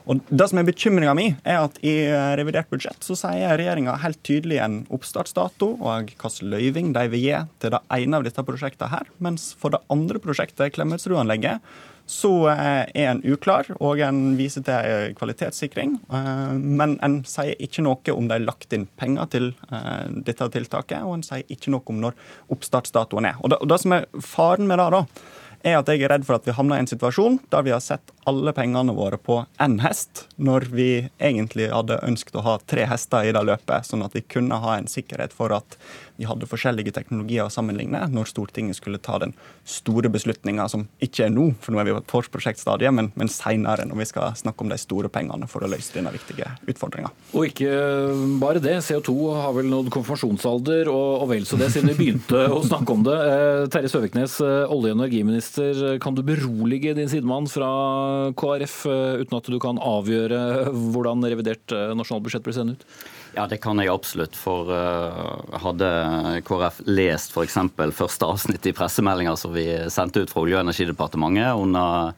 [0.09, 1.93] Og det som er Bekymringa mi er at i
[2.35, 7.39] revidert budsjett så sier regjeringa helt tydelig en oppstartsdato og hvilken løyving de vil gi
[7.63, 9.07] til det ene av dette prosjektet her.
[9.23, 11.63] Mens for det andre prosjektet, Klemetsrudanlegget,
[12.09, 15.95] så er en uklar, og en viser til kvalitetssikring.
[16.59, 19.47] Men en sier ikke noe om de har lagt inn penger til
[20.27, 22.19] dette tiltaket, og en sier ikke noe om når
[22.51, 23.39] oppstartsdatoen er.
[23.39, 25.05] Og det, og det som er faren med det, da,
[25.63, 27.79] er at jeg er redd for at vi havner i en situasjon der vi har
[27.83, 32.87] sett alle pengene våre på én hest, når vi egentlig hadde ønsket å ha tre
[32.89, 35.77] hester i det løpet, sånn at vi kunne ha en sikkerhet for at
[36.19, 39.33] vi hadde forskjellige teknologier å sammenligne når Stortinget skulle ta den
[39.65, 43.87] store beslutninga, som ikke er nå, for nå er vi på prosjektstadiet, men, men seinere,
[43.89, 47.09] når vi skal snakke om de store pengene for å løse denne viktige utfordringa.
[47.33, 47.71] Og ikke
[48.41, 48.77] bare det.
[48.85, 52.93] CO2 har vel nådd konfirmasjonsalder, og, og vel så det, siden vi begynte å snakke
[52.93, 53.17] om det.
[53.33, 57.71] Eh, Terje Søviknes, eh, olje- og energiminister, kan du berolige din sidemann fra
[58.39, 62.85] KrF, eh, uten at du kan avgjøre hvordan revidert eh, nasjonalbudsjett blir sendt ut?
[63.33, 64.37] Ja, det kan jeg absolutt.
[64.37, 65.87] For uh, hadde
[66.45, 67.57] KrF lest f.eks.
[67.97, 72.13] første avsnitt i pressemeldinga som vi sendte ut fra Olje- og energidepartementet under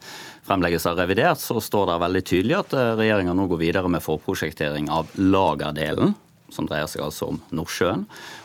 [0.46, 4.92] fremleggelse av revidert, så står det veldig tydelig at regjeringa nå går videre med forprosjektering
[4.92, 6.12] av lagerdelen
[6.52, 8.04] som dreier seg altså om Nordsjøen,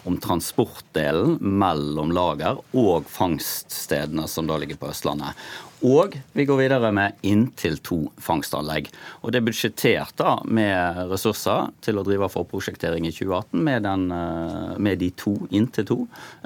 [0.10, 5.38] om transportdelen mellom lager og fangststedene som da ligger på Østlandet.
[5.82, 8.92] Og vi går videre med inntil to fangstanlegg.
[9.26, 14.04] Og det er budsjettert da med ressurser til å drive forprosjektering i 2018 med, den,
[14.14, 15.98] eh, med de to, inntil to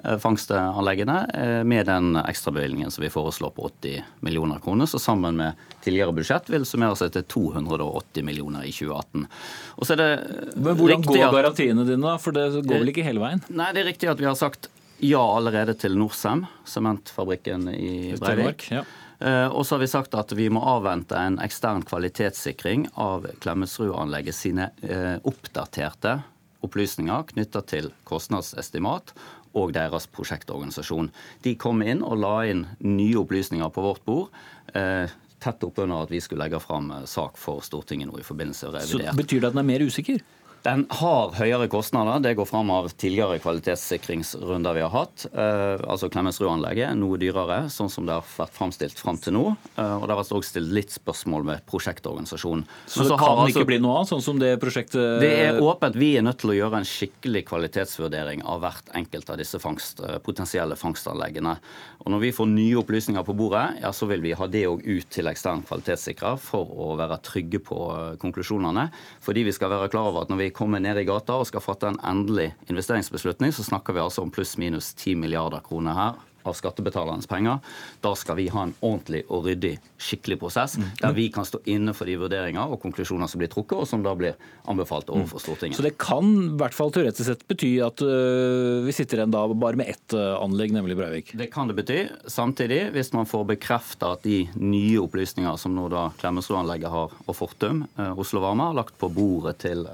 [0.04, 4.88] eh, fangstanleggene, eh, med den ekstrabevilgningen som vi foreslår på 80 millioner kroner.
[4.88, 9.28] Så sammen med tidligere budsjett vil summere seg til 280 millioner i 2018.
[9.76, 10.12] Og så er det
[10.56, 12.17] Men Hvordan går garantiene dine, da?
[12.17, 13.43] For det går vel ikke hele veien?
[13.50, 14.71] Nei, det er riktig at vi har sagt
[15.04, 18.69] ja allerede til Norcem, sementfabrikken i Breivik.
[18.71, 18.86] Ja.
[19.26, 24.38] Eh, og så har vi sagt at vi må avvente en ekstern kvalitetssikring av Klemetsrud-anlegget
[24.38, 26.20] sine eh, oppdaterte
[26.66, 29.16] opplysninger knytta til kostnadsestimat
[29.58, 31.10] og deres prosjektorganisasjon.
[31.42, 34.30] De kom inn og la inn nye opplysninger på vårt bord.
[34.78, 35.10] Eh,
[35.42, 39.14] tett oppunder at vi skulle legge fram sak for Stortinget nå i forbindelse med revidert.
[39.16, 40.22] Så Betyr det at den er mer usikker?
[40.65, 42.17] Den har høyere kostnader.
[42.25, 45.28] Det går fram av tidligere kvalitetssikringsrunder vi har hatt.
[45.30, 49.43] Eh, altså Klemetsrud-anlegget noe dyrere, sånn som det har vært framstilt fram til nå.
[49.75, 52.65] Eh, og det har vært også stilt litt spørsmål med prosjektorganisasjonen.
[52.88, 55.62] Så, så det kan altså, ikke bli noe annet, sånn som det prosjektet Det er
[55.62, 55.99] åpent.
[56.01, 60.01] Vi er nødt til å gjøre en skikkelig kvalitetsvurdering av hvert enkelt av disse fangst,
[60.01, 61.60] eh, potensielle fangstanleggene.
[62.01, 64.82] Og når vi får nye opplysninger på bordet, ja, så vil vi ha det òg
[64.82, 68.89] ut til ekstern kvalitetssikrer for å være trygge på eh, konklusjonene.
[69.21, 71.63] Fordi vi skal være klar over at når vi kommer ned i gata og skal
[71.63, 76.56] fatte en endelig investeringsbeslutning, så snakker vi altså om pluss-minus 10 milliarder kroner her av
[76.58, 77.60] skattebetalernes penger.
[78.06, 80.90] Da skal vi ha en ordentlig og ryddig, skikkelig prosess, mm.
[81.02, 84.04] der vi kan stå inne for de vurderinger og konklusjoner som blir trukket, og som
[84.06, 84.38] da blir
[84.70, 85.78] anbefalt overfor Stortinget.
[85.78, 89.46] Så det kan i hvert fall teoretisk sett bety at uh, vi sitter igjen da
[89.52, 91.34] bare med ett uh, anlegg, nemlig Breivik?
[91.38, 92.00] Det kan det bety.
[92.32, 97.38] Samtidig, hvis man får bekrefta at de nye opplysninger som nå da Klemetsrud-anlegget har, og
[97.38, 99.86] Fortum, uh, Oslo Varme, har lagt på bordet til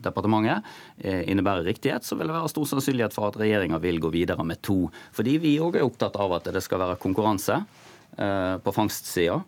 [0.00, 0.66] departementet,
[1.00, 4.60] innebærer riktighet, så vil det være stor sannsynlighet for at regjeringa vil gå videre med
[4.64, 4.84] to.
[5.16, 9.40] Fordi vi òg er opptatt av at det skal være konkurranse eh, på fangstsida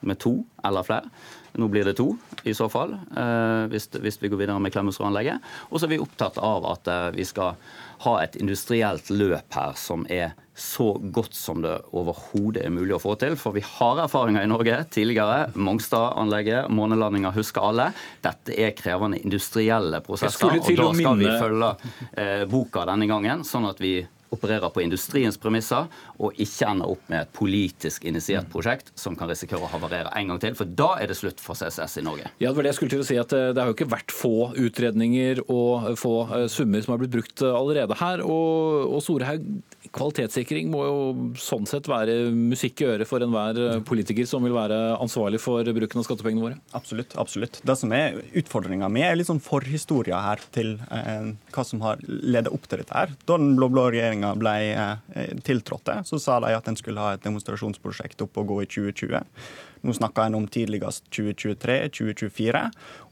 [0.00, 1.10] med to eller flere.
[1.58, 2.12] Nå blir det to,
[2.46, 5.42] i så fall, eh, hvis, hvis vi går videre med Klemetsrud-anlegget.
[5.72, 7.56] Og så er vi opptatt av at eh, vi skal
[8.04, 13.00] ha et industrielt løp her som er så godt som det overhodet er mulig å
[13.02, 13.34] få til.
[13.38, 15.48] For vi har erfaringer i Norge tidligere.
[15.58, 17.88] Mongstad-anlegget, månelandinger husker alle.
[18.22, 20.52] Dette er krevende industrielle prosesser.
[20.60, 21.72] Og da skal vi følge
[22.12, 23.96] eh, boka denne gangen, sånn at vi
[24.34, 25.88] opererer på industriens premisser,
[26.18, 28.52] og ikke ender opp med et politisk initiert mm.
[28.52, 30.56] prosjekt som kan risikere å havarere en gang til.
[30.58, 32.30] For da er det slutt for CCS i Norge.
[32.38, 33.90] Ja, Det var det jeg skulle til å si, at eh, det har jo ikke
[33.92, 38.24] vært få utredninger og få eh, summer som har blitt brukt eh, allerede her.
[38.26, 39.46] Og, og Storehaug,
[39.94, 40.98] kvalitetssikring må jo
[41.40, 46.02] sånn sett være musikk i øret for enhver politiker som vil være ansvarlig for bruken
[46.02, 46.58] av skattepengene våre?
[46.76, 47.16] Absolutt.
[47.20, 47.60] absolutt.
[47.64, 52.02] Det som er utfordringa mi, er litt sånn forhistoria her til eh, hva som har
[52.04, 52.94] ledet opp til dette.
[52.94, 53.14] her.
[53.28, 57.24] Da den blå-blå regjeringa ble eh, tiltrådte, så sa de at en skulle ha et
[57.24, 59.22] demonstrasjonsprosjekt opp og gå i 2020.
[59.86, 62.62] Nå snakker en om tidligst 2023-2024.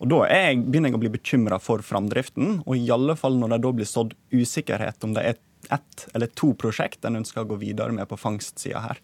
[0.00, 2.60] Og Da jeg, begynner jeg å bli bekymra for framdriften.
[2.66, 5.42] Og i alle fall når det da blir sådd usikkerhet om det er
[5.74, 9.00] ett eller to prosjekt en ønsker å gå videre med på fangstsida her.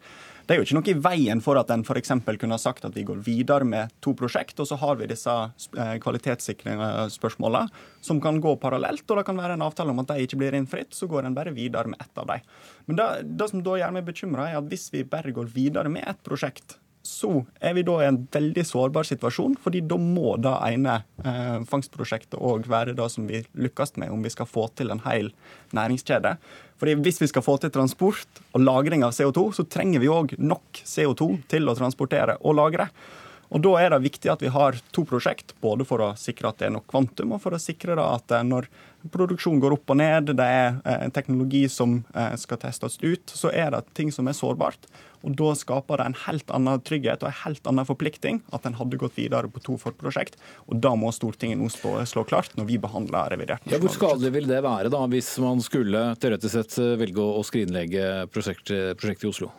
[0.53, 2.11] Det er jo ikke noe i veien for at en f.eks.
[2.13, 5.33] kunne ha sagt at vi går videre med to prosjekt, og så har vi disse
[5.33, 7.71] eh, kvalitetssikringsspørsmålene
[8.05, 10.59] som kan gå parallelt, og det kan være en avtale om at de ikke blir
[10.59, 12.45] innfridd, så går en bare videre med ett av dem.
[12.85, 13.09] Men det,
[13.41, 16.21] det som da gjør meg bekymra, er at hvis vi bare går videre med ett
[16.29, 21.01] prosjekt, så er vi da i en veldig sårbar situasjon, fordi da må det ene
[21.25, 25.03] eh, fangstprosjektet òg være det som vi lykkes med, om vi skal få til en
[25.07, 25.33] hel
[25.75, 26.37] næringskjede.
[26.83, 30.37] Fordi Hvis vi skal få til transport og lagring av CO2, så trenger vi òg
[30.39, 32.89] nok CO2 til å transportere og lagre.
[33.53, 36.61] Og Da er det viktig at vi har to prosjekt, både for å sikre at
[36.63, 38.69] det er nok kvantum, og for å sikre at eh, når
[39.13, 43.29] produksjonen går opp og ned, det er en eh, teknologi som eh, skal testes ut,
[43.29, 44.89] så er det ting som er sårbart.
[45.23, 48.79] Og Da skaper det en helt annen trygghet og en helt annen forplikting at en
[48.79, 50.41] hadde gått videre på to forprosjekt.
[50.67, 54.33] Og Da må Stortinget nå stå, slå klart når vi behandler revidert ja, Hvor skadelig
[54.35, 59.31] vil det være da, hvis man skulle teoretisk sett velge å skrinlegge prosjektet prosjekt i
[59.31, 59.53] Oslo?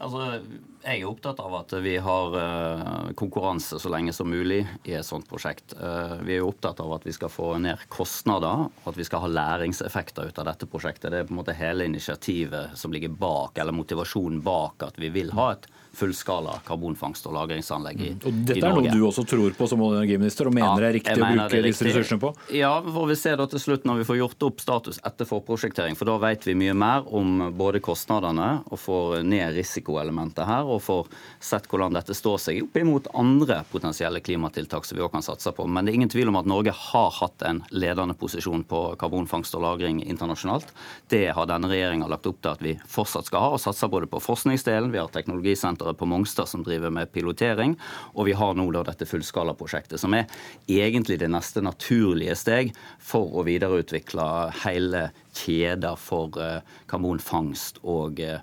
[0.00, 0.40] Altså,
[0.80, 5.04] jeg er opptatt av at vi har uh, konkurranse så lenge som mulig i et
[5.04, 5.74] sånt prosjekt.
[5.76, 9.26] Uh, vi er opptatt av at vi skal få ned kostnader, og at vi skal
[9.26, 11.10] ha læringseffekter ut av dette prosjektet.
[11.12, 15.12] Det er på en måte hele initiativet som ligger bak, eller motivasjonen bak at vi
[15.12, 18.20] vil ha et fullskala karbonfangst- og lagringsanlegg i, mm.
[18.26, 20.80] og Dette er noe du også tror på som olje- og energiminister, og mener ja,
[20.80, 22.32] det er riktig å bruke disse ressursene på?
[22.56, 25.98] Ja, får vi se da til slutt når vi får gjort opp status etter forprosjektering.
[25.98, 30.82] For da vet vi mye mer om både kostnadene og får ned risikoelementet her, og
[30.84, 31.10] får
[31.42, 35.52] sett hvordan dette står seg opp imot andre potensielle klimatiltak som vi òg kan satse
[35.56, 35.66] på.
[35.66, 39.56] Men det er ingen tvil om at Norge har hatt en ledende posisjon på karbonfangst
[39.58, 40.70] og -lagring internasjonalt.
[41.08, 44.06] Det har denne regjeringa lagt opp til at vi fortsatt skal ha, og satser både
[44.06, 47.76] på forskningsdelen, vi har teknologisenter senteret på Mongstad som driver med pilotering.
[48.14, 50.26] Og vi har nå da dette fullskalaprosjektet, som er
[50.68, 58.40] egentlig det neste naturlige steg for å videreutvikle hele kjeder for eh, karbonfangst og eh,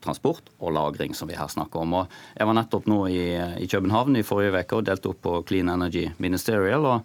[0.00, 1.96] transport og lagring, som vi her snakker om.
[2.00, 3.24] Og jeg var nettopp nå i,
[3.58, 6.86] i København i forrige uke og delte opp på Clean Energy Ministerial.
[6.86, 7.02] og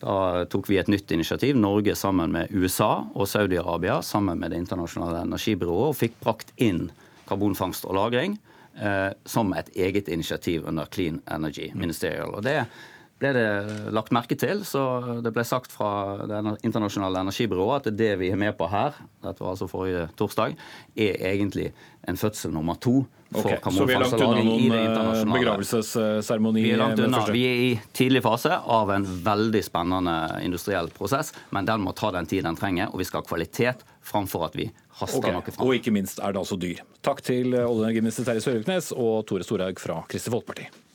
[0.00, 4.62] Da tok vi et nytt initiativ, Norge sammen med USA og Saudi-Arabia sammen med Det
[4.62, 6.90] internasjonale energibyrået, og fikk brakt inn
[7.26, 8.38] karbonfangst og -lagring
[9.24, 12.34] som et eget initiativ under Clean Energy Ministerial.
[12.36, 12.58] Og det
[13.20, 13.46] ble det
[13.96, 14.62] lagt merke til.
[14.68, 14.82] Så
[15.24, 19.42] det ble sagt fra Det internasjonale energibyrået at det vi er med på her, dette
[19.42, 20.56] var altså forrige torsdag,
[20.96, 21.70] er egentlig
[22.06, 23.04] en fødsel nummer to.
[23.34, 26.62] Okay, så vi er langt unna noen eh, begravelsesseremoni?
[26.62, 27.24] Vi er langt unna.
[27.34, 30.14] Vi er i tidlig fase av en veldig spennende
[30.46, 33.82] industriell prosess, men den må ta den tid den trenger, og vi skal ha kvalitet
[34.06, 34.68] framfor at vi
[35.02, 35.52] okay.
[35.58, 36.80] Og ikke minst er det altså dyr.
[37.04, 40.85] Takk til olje- og energiminister Terje Søviknes og Tore Storhaug fra Kristelig Folkeparti.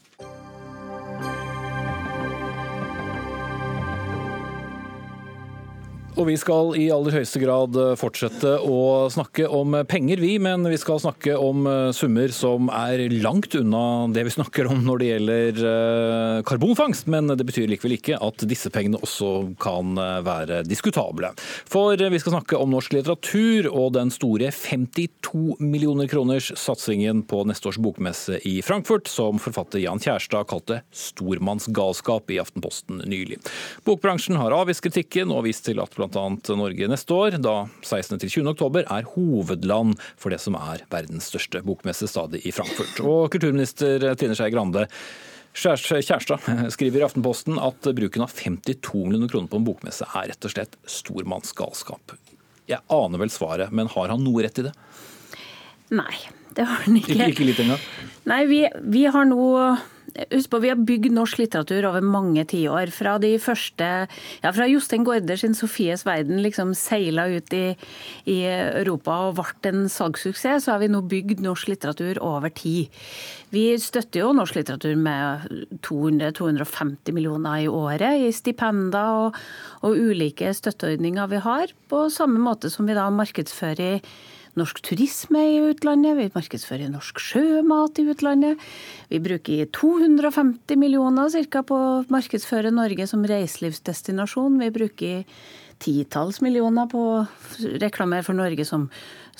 [6.19, 10.33] Og vi skal i aller høyeste grad eh, fortsette å snakke om penger, vi.
[10.43, 14.81] Men vi skal snakke om eh, summer som er langt unna det vi snakker om
[14.83, 17.07] når det gjelder eh, karbonfangst.
[17.11, 19.95] Men det betyr likevel ikke at disse pengene også kan
[20.25, 21.31] være diskutable.
[21.69, 27.45] For vi skal snakke om norsk litteratur og den store 52 millioner kroners satsingen på
[27.47, 33.39] neste års bokmesse i Frankfurt, som forfatter Jan Kjærstad kalte stormannsgalskap i Aftenposten nylig.
[33.87, 36.25] Bokbransjen har avvist kritikken og vist til at bl.a.
[36.57, 38.49] Norge neste år, da 16.-20.
[38.51, 42.97] oktober er hovedland for det som er verdens største bokmesse, stadig i Frankfurt.
[43.05, 44.87] Og kulturminister Trine Skei Grande
[45.51, 50.47] Kjærstad skriver i Aftenposten at bruken av 52 millioner kroner på en bokmesse er rett
[50.47, 52.13] og slett stormannsgalskap.
[52.71, 54.71] Jeg aner vel svaret, men har han noe rett i det?
[55.91, 56.13] Nei,
[56.57, 57.15] det har den ikke.
[57.15, 57.87] Ikke, ikke litt engang?
[58.29, 58.61] Nei, vi,
[58.93, 59.41] vi har nå
[60.11, 62.91] Husk på, Vi har bygd norsk litteratur over mange tiår.
[62.91, 63.87] Fra de første,
[64.43, 67.77] ja, fra Jostein Gaarder sin 'Sofies verden' liksom seila ut i,
[68.27, 72.89] i, Europa og ble en salgssuksess, så har vi nå bygd norsk litteratur over tid.
[73.51, 75.47] Vi støtter jo norsk litteratur med
[75.79, 79.35] 200-250 millioner i året i stipender og,
[79.81, 84.01] og ulike støtteordninger vi har, på samme måte som vi da markedsfører
[84.59, 88.61] norsk turisme i utlandet, vi markedsfører norsk sjømat i utlandet.
[89.11, 94.59] Vi bruker 250 millioner cirka på å markedsføre Norge som reiselivsdestinasjon.
[94.61, 95.23] Vi bruker
[95.81, 97.25] titalls millioner på å
[97.81, 98.89] reklamere for Norge som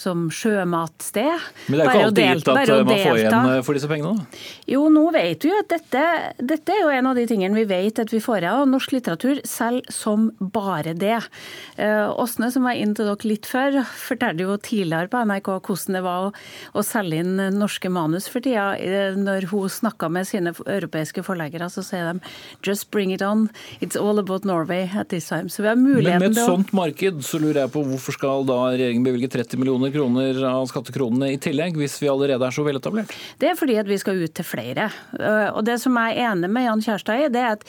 [0.02, 1.48] som sjømatsted.
[1.68, 4.14] Men det er ikke alltid gitt at man får igjen eh, for disse pengene?
[4.18, 4.42] da?
[4.72, 6.04] Jo, nå vet vi jo at dette,
[6.40, 9.42] dette er jo en av de tingene vi vet at vi får av norsk litteratur,
[9.48, 11.20] selv som bare det.
[11.76, 16.00] Eh, Åsne, som var inn til dere litt før, fortalte jo tidligere på NRK hvordan
[16.00, 16.34] det var å,
[16.74, 18.72] å selge inn norske manus for tida.
[19.20, 22.32] Når hun snakka med sine europeiske forleggere, så sier de
[22.64, 23.50] 'just bring it on'.
[23.82, 25.50] It's all about Norway at this time.
[25.50, 29.06] Så vi har muligheten et sånt marked, så lurer jeg på hvorfor skal da regjeringen
[29.06, 33.14] bevilge 30 millioner kroner av skattekronene i tillegg, hvis vi allerede er så veletablert?
[33.42, 34.90] Det er fordi at vi skal ut til flere.
[35.18, 37.68] Eh, og det som jeg er enig med Jan Kjærstad i, det er at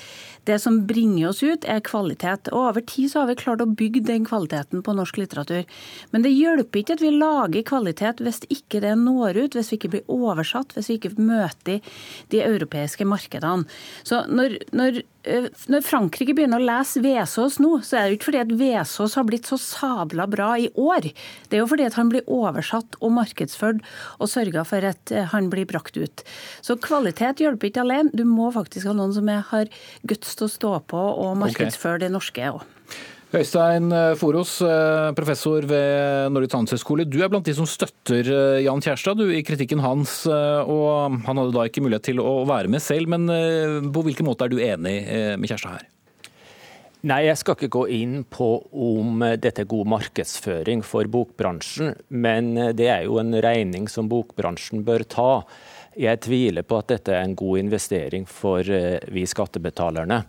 [0.49, 2.51] det som bringer oss ut, er kvalitet.
[2.51, 5.63] Og over tid så har vi klart å bygge den kvaliteten på norsk litteratur.
[6.11, 9.79] Men det hjelper ikke at vi lager kvalitet hvis ikke det når ut, hvis vi
[9.79, 11.95] ikke blir oversatt, hvis vi ikke møter
[12.35, 13.69] de europeiske markedene.
[14.09, 18.33] Så når, når, eh, når Frankrike begynner å lese Vesaas nå, så er det ikke
[18.33, 21.13] fordi at Vesaas har blitt så sabla bra i år.
[21.47, 23.83] Det er jo fordi at han blir oversatt og markedsført
[24.19, 26.27] og sørga for at eh, han blir brakt ut.
[26.67, 28.11] Så kvalitet hjelper ikke alene.
[28.11, 29.71] Du må faktisk ha noen som har
[30.09, 32.07] guts til å stå på og markedsføre okay.
[32.07, 32.65] det norske òg.
[33.33, 37.07] Øystein eh, Foros, eh, professor ved Norges handelshøyskole.
[37.09, 40.27] Du er blant de som støtter eh, Jan Kjærstad du, i kritikken hans.
[40.29, 43.25] og Han hadde da ikke mulighet til å være med selv, men
[43.93, 44.97] på hvilken måte er du enig
[45.41, 45.89] med Kjærstad her?
[47.09, 52.53] Nei, jeg skal ikke gå inn på om dette er god markedsføring for bokbransjen, men
[52.79, 55.31] det er jo en regning som bokbransjen bør ta.
[55.99, 60.23] Jeg tviler på at dette er en god investering for vi skattebetalerne.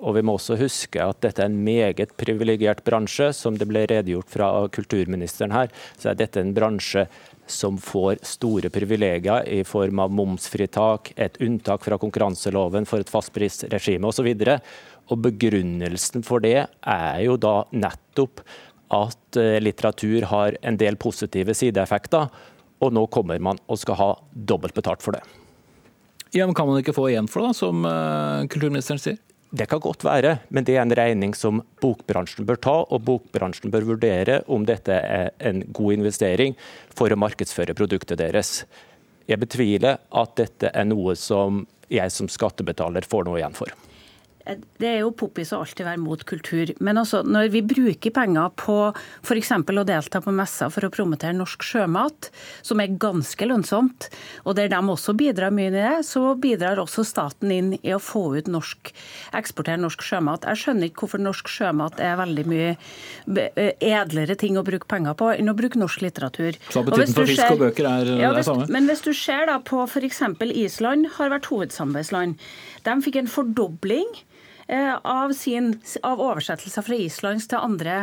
[0.00, 3.30] Og vi må også huske at dette er en meget privilegert bransje.
[3.36, 7.06] Som det ble redegjort fra kulturministeren her, så er dette en bransje
[7.50, 14.08] som får store privilegier i form av momsfritak, et unntak fra konkurranseloven for et fastprisregime
[14.08, 14.30] osv.
[14.30, 14.72] Og,
[15.10, 18.44] og begrunnelsen for det er jo da nettopp
[18.90, 22.30] at eh, litteratur har en del positive sideeffekter,
[22.80, 25.24] og nå kommer man og skal ha dobbelt betalt for det.
[26.32, 29.18] Ja, men Kan man ikke få igjen for det, som eh, kulturministeren sier?
[29.50, 32.76] Det kan godt være, men det er en regning som bokbransjen bør ta.
[32.86, 36.54] Og bokbransjen bør vurdere om dette er en god investering
[36.94, 38.60] for å markedsføre produktet deres.
[39.26, 43.74] Jeg betviler at dette er noe som jeg som skattebetaler får noe igjen for.
[44.40, 46.72] Det er jo poppis å alltid være mot kultur.
[46.80, 48.76] Men altså, når vi bruker penger på
[49.20, 49.52] f.eks.
[49.52, 52.30] å delta på messer for å promotere norsk sjømat,
[52.64, 54.08] som er ganske lønnsomt,
[54.44, 58.00] og der de også bidrar mye i det, så bidrar også staten inn i å
[58.00, 58.92] få ut norsk,
[59.36, 60.48] eksportere norsk sjømat.
[60.48, 62.72] Jeg skjønner ikke hvorfor norsk sjømat er veldig mye
[63.76, 66.56] edlere ting å bruke penger på enn å bruke norsk litteratur.
[66.72, 68.66] Så betydningen for fisk og bøker er ja, det samme?
[68.72, 70.24] Men hvis du ser da på f.eks.
[70.50, 72.40] Island har vært hovedsamarbeidsland.
[72.84, 74.08] De fikk en fordobling
[74.70, 77.94] Eh, av, sin, av oversettelser fra islandsk til andre,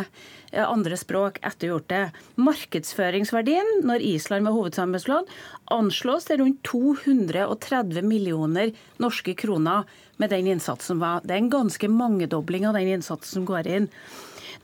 [0.52, 2.02] eh, andre språk ettergjort det.
[2.36, 5.32] Markedsføringsverdien når Island var hovedsamarbeidsland,
[5.72, 9.88] anslås til rundt 230 millioner norske kroner
[10.20, 11.22] med den innsatsen som var.
[11.24, 13.88] Det er en ganske mangedobling av den innsatsen som går inn.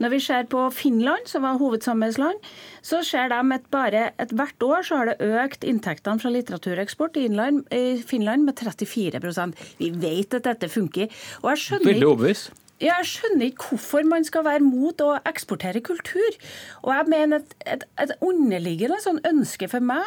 [0.02, 2.42] Når vi ser på Finland, som var hovedsamarbeidsland,
[2.82, 7.20] så ser de at bare et hvert år så har det økt inntektene fra litteratureksport
[7.20, 11.10] i, Inland, i Finland med 34% Vi vet at dette funker.
[11.44, 12.63] Og jeg skjønner overbevist.
[12.84, 16.38] Jeg skjønner ikke hvorfor man skal være mot å eksportere kultur.
[16.84, 20.04] Og jeg mener at et, et underliggende sånn ønske for meg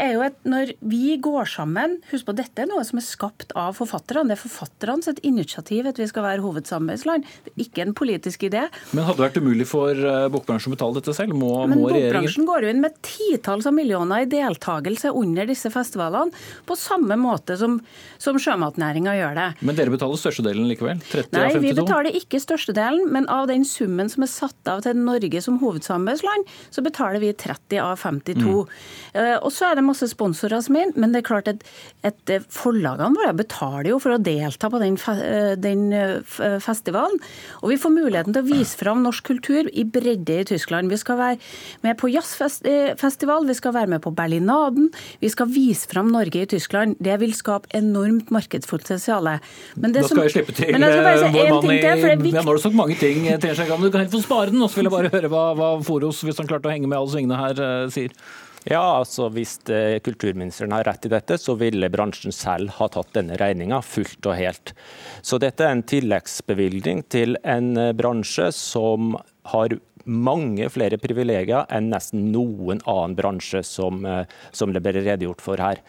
[0.00, 3.52] er jo at når vi går sammen Husk på, dette er noe som er skapt
[3.58, 4.28] av forfatterne.
[4.30, 7.26] Det er forfatterne sitt initiativ at vi skal være hovedsamarbeidsland.
[7.44, 8.66] Det er ikke en politisk idé.
[8.92, 11.36] Men hadde det vært umulig for eh, bokbransjen å betale dette selv?
[11.38, 15.72] Må, Men må bokbransjen går jo inn med titalls av millioner i deltakelse under disse
[15.72, 16.34] festivalene,
[16.68, 17.78] på samme måte som,
[18.20, 19.48] som sjømatnæringa gjør det.
[19.64, 21.02] Men dere betaler størstedelen likevel?
[21.08, 21.64] 30 Nei, av 52?
[21.64, 25.58] vi betaler ikke størstedelen, men av den summen som er satt av til Norge som
[25.62, 28.38] hovedsamarbeidsland, så betaler vi 30 av 52.
[28.38, 28.74] Mm.
[29.14, 31.64] Uh, og så er det masse sponsorer som er men det er klart at,
[32.06, 35.88] at eh, forlagene våre betaler jo for å delta på den, uh, den
[36.62, 37.18] festivalen.
[37.62, 40.90] Og vi får muligheten til å vise fram norsk kultur i bredde i Tyskland.
[40.92, 41.38] Vi skal være
[41.84, 44.90] med på jazzfestival, vi skal være med på Berlinaden.
[45.22, 46.96] Vi skal vise fram Norge i Tyskland.
[47.02, 49.28] Det vil skape enormt markedspotensial.
[49.28, 52.34] Da skal jeg slippe til vår mann i det er viktig.
[52.38, 54.62] Ja, nå har du sagt mange ting, eh, men Du kan helt få spare den,
[54.62, 56.98] og så vil jeg bare høre hva, hva Foros, hvis han klarte å henge med
[56.98, 58.14] alle svingene her, eh, sier.
[58.68, 63.14] Ja, altså Hvis eh, kulturministeren har rett i dette, så ville bransjen selv ha tatt
[63.16, 64.74] denne regninga fullt og helt.
[65.22, 69.16] Så dette er en tilleggsbevilgning til en bransje som
[69.54, 69.78] har
[70.08, 74.00] mange flere privilegier enn nesten noen annen bransje som,
[74.56, 75.82] som det ble redegjort for her.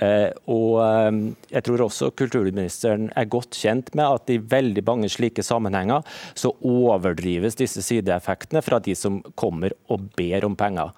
[0.00, 1.10] Eh, og eh,
[1.52, 6.06] jeg tror også kulturministeren er godt kjent med at i veldig mange slike sammenhenger
[6.38, 10.94] så overdrives disse sideeffektene fra de som kommer og ber om penger.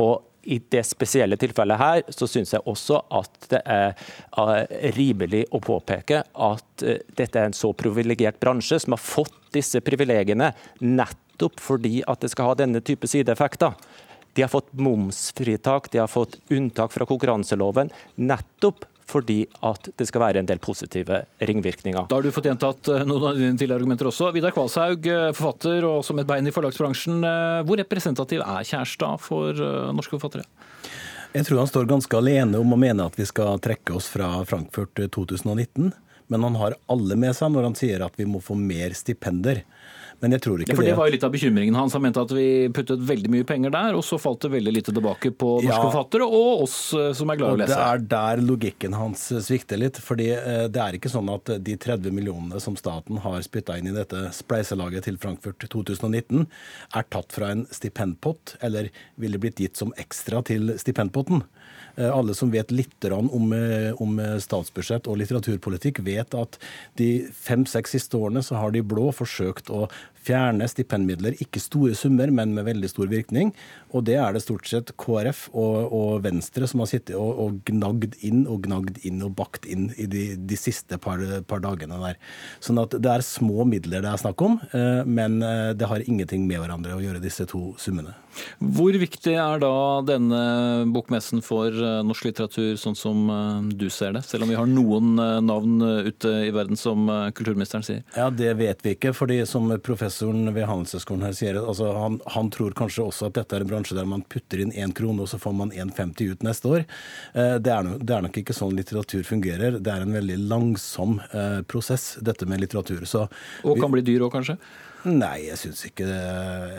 [0.00, 3.96] Og i det spesielle tilfellet her, så syns jeg også at det er
[4.94, 9.82] rimelig å påpeke at eh, dette er en så privilegert bransje som har fått disse
[9.84, 10.52] privilegiene
[10.84, 13.74] nettopp fordi at det skal ha denne type sideeffekter.
[14.36, 17.88] De har fått momsfritak, de har fått unntak fra konkurranseloven,
[18.20, 22.08] nettopp fordi at det skal være en del positive ringvirkninger.
[22.10, 24.32] Da har du fått gjentatt eh, noen av dine tidligere argumenter også.
[24.34, 27.22] Vidar Kvalshaug, eh, forfatter og som et bein i forlagsbransjen.
[27.24, 29.62] Eh, hvor representativ er Kjærstad for
[29.96, 30.44] norske forfattere?
[31.36, 34.34] Jeg tror han står ganske alene om å mene at vi skal trekke oss fra
[34.48, 35.94] Frankfurt 2019.
[36.26, 39.62] Men han har alle med seg når han sier at vi må få mer stipender.
[40.22, 40.92] Men jeg tror ikke ja, for det.
[40.92, 41.94] Det var jo litt av bekymringen hans.
[41.96, 44.94] Han mente at vi puttet veldig mye penger der, og så falt det veldig lite
[44.96, 47.76] tilbake på norske ja, forfattere og oss eh, som er glad i å lese.
[47.76, 50.00] Det er der logikken hans svikter litt.
[50.02, 53.90] fordi eh, det er ikke sånn at de 30 millionene som staten har spytta inn
[53.92, 56.46] i dette spleiselaget til Frankfurt 2019,
[56.96, 58.88] er tatt fra en stipendpott, eller
[59.20, 61.44] ville blitt gitt som ekstra til stipendpotten.
[61.96, 63.28] Eh, alle som vet litt om,
[64.02, 66.58] om statsbudsjett og litteraturpolitikk, vet at
[67.00, 69.86] de fem-seks siste årene så har de blå forsøkt å
[70.26, 71.36] fjerne stipendmidler.
[71.42, 73.52] Ikke store summer, men med veldig stor virkning.
[73.94, 77.60] Og det er det stort sett KrF og, og Venstre som har sittet og, og,
[77.66, 81.98] gnagd inn og gnagd inn og bakt inn i de, de siste par, par, dagene
[82.02, 82.20] der.
[82.62, 86.04] Sånn at det er små midler det er snakk om, eh, men eh, det har
[86.04, 88.12] ingenting med hverandre å gjøre, disse to summene.
[88.60, 89.72] Hvor viktig er da
[90.04, 90.40] denne
[90.92, 93.24] bokmessen for eh, norsk litteratur, sånn som
[93.72, 94.26] du ser det?
[94.28, 95.14] Selv om vi har noen
[95.46, 98.02] navn ute i verden, som kulturministeren sier.
[98.16, 99.14] Ja, Det vet vi ikke.
[99.16, 99.70] fordi som
[100.16, 103.68] professoren ved Handelshøyskolen her sier, altså han, han tror kanskje også at dette er en
[103.68, 106.86] bransje der man putter inn én krone, og så får man 1,50 ut neste år.
[107.34, 109.78] Eh, det er, nok, det er, nok, ikke sånn litteratur fungerer.
[109.78, 113.04] Det er en veldig langsom eh, prosess, dette med litteratur.
[113.04, 113.26] Så
[113.62, 114.56] og kan bli dyr òg, kanskje?
[115.06, 116.06] Nei, jeg syns ikke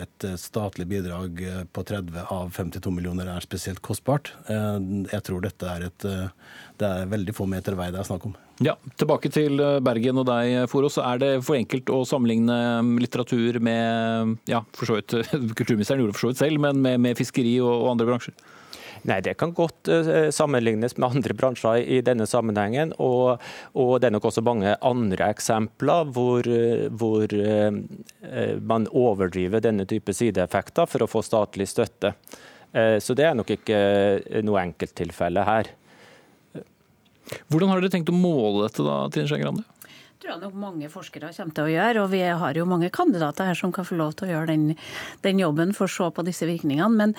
[0.02, 1.40] et statlig bidrag
[1.72, 4.34] på 30 av 52 millioner er spesielt kostbart.
[4.52, 4.76] Eh,
[5.14, 6.06] jeg tror dette er et
[6.78, 8.36] Det er veldig få meter vei det er snakk om.
[8.62, 10.90] Ja, Tilbake til Bergen og deg, Foro.
[10.90, 12.58] Så er det for enkelt å sammenligne
[13.00, 15.16] litteratur med ja, for så vidt,
[15.58, 18.36] Kulturministeren gjorde det for så vidt selv, men med, med fiskeri og, og andre bransjer?
[19.06, 22.94] Nei, Det kan godt uh, sammenlignes med andre bransjer i denne sammenhengen.
[22.98, 23.38] Og,
[23.74, 26.48] og, det er nok også mange andre eksempler hvor,
[26.98, 32.14] hvor uh, man overdriver denne type sideeffekter for å få statlig støtte.
[32.68, 33.78] Så det er nok ikke
[34.44, 35.70] noe enkelttilfelle her.
[37.48, 39.64] Hvordan har dere tenkt å måle dette, da, Trine Skei Grande?
[40.28, 42.02] Tror jeg nok mange forskere kommer til å gjøre.
[42.04, 44.66] Og vi har jo mange kandidater her som kan få lov til å gjøre den,
[45.24, 46.90] den jobben for å se på disse virkningene.
[46.92, 47.14] Men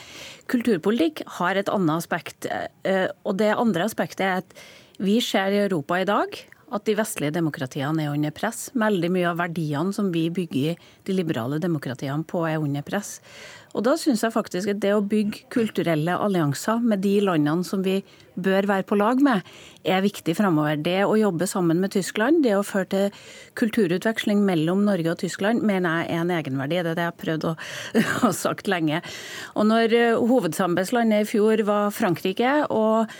[0.52, 2.46] kulturpolitikk har et annet aspekt.
[2.86, 4.64] Eh, og det andre aspektet er at
[5.02, 6.38] vi ser i Europa i dag
[6.76, 8.68] at de vestlige demokratiene er under press.
[8.78, 13.18] Veldig mye av verdiene som vi bygger de liberale demokratiene på, er under press.
[13.78, 17.84] Og da syns jeg faktisk at det å bygge kulturelle allianser med de landene som
[17.86, 18.00] vi
[18.40, 19.46] bør være på lag med,
[19.84, 20.80] er viktig framover.
[20.82, 23.20] Det å jobbe sammen med Tyskland, det å føre til
[23.60, 26.80] kulturutveksling mellom Norge og Tyskland, mener jeg er en egenverdi.
[26.80, 27.54] Det er det jeg har prøvd å
[28.24, 29.04] ha sagt lenge.
[29.56, 33.12] Og når eh, hovedsamarbeidslandet i fjor var Frankrike, og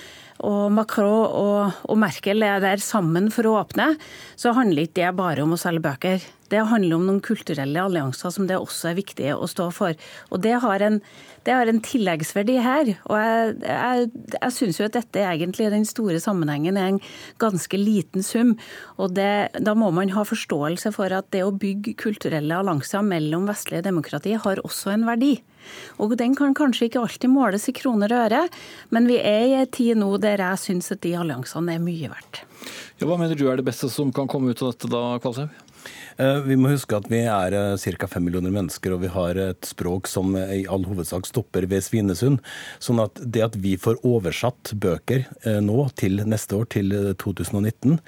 [0.46, 3.94] og Macron og, og, Merkel er der sammen for å åpne,
[4.40, 6.28] så handler ikke det bare om å selge bøker.
[6.50, 9.98] Det handler om noen kulturelle allianser som det også er viktig å stå for.
[10.34, 10.98] Og det har en,
[11.46, 12.94] det har en tilleggsverdi her.
[13.06, 17.02] Og jeg, jeg, jeg syns jo at dette egentlig i den store sammenhengen er en
[17.44, 18.56] ganske liten sum.
[18.98, 23.46] Og det, da må man ha forståelse for at det å bygge kulturelle allianser mellom
[23.52, 25.36] vestlige demokrati har også en verdi.
[26.00, 28.44] Og den kan kanskje ikke alltid måles i kroner og øre,
[28.96, 32.12] men vi er i en tid nå der jeg syns at de alliansene er mye
[32.12, 32.44] verdt.
[33.00, 35.54] Ja, hva mener du er det beste som kan komme ut av dette da, Kvalshaug?
[36.20, 38.10] Eh, vi må huske at vi er eh, ca.
[38.12, 42.44] fem millioner mennesker, og vi har et språk som i all hovedsak stopper ved Svinesund.
[42.84, 48.00] Sånn at det at vi får oversatt bøker eh, nå til neste år, til 2019,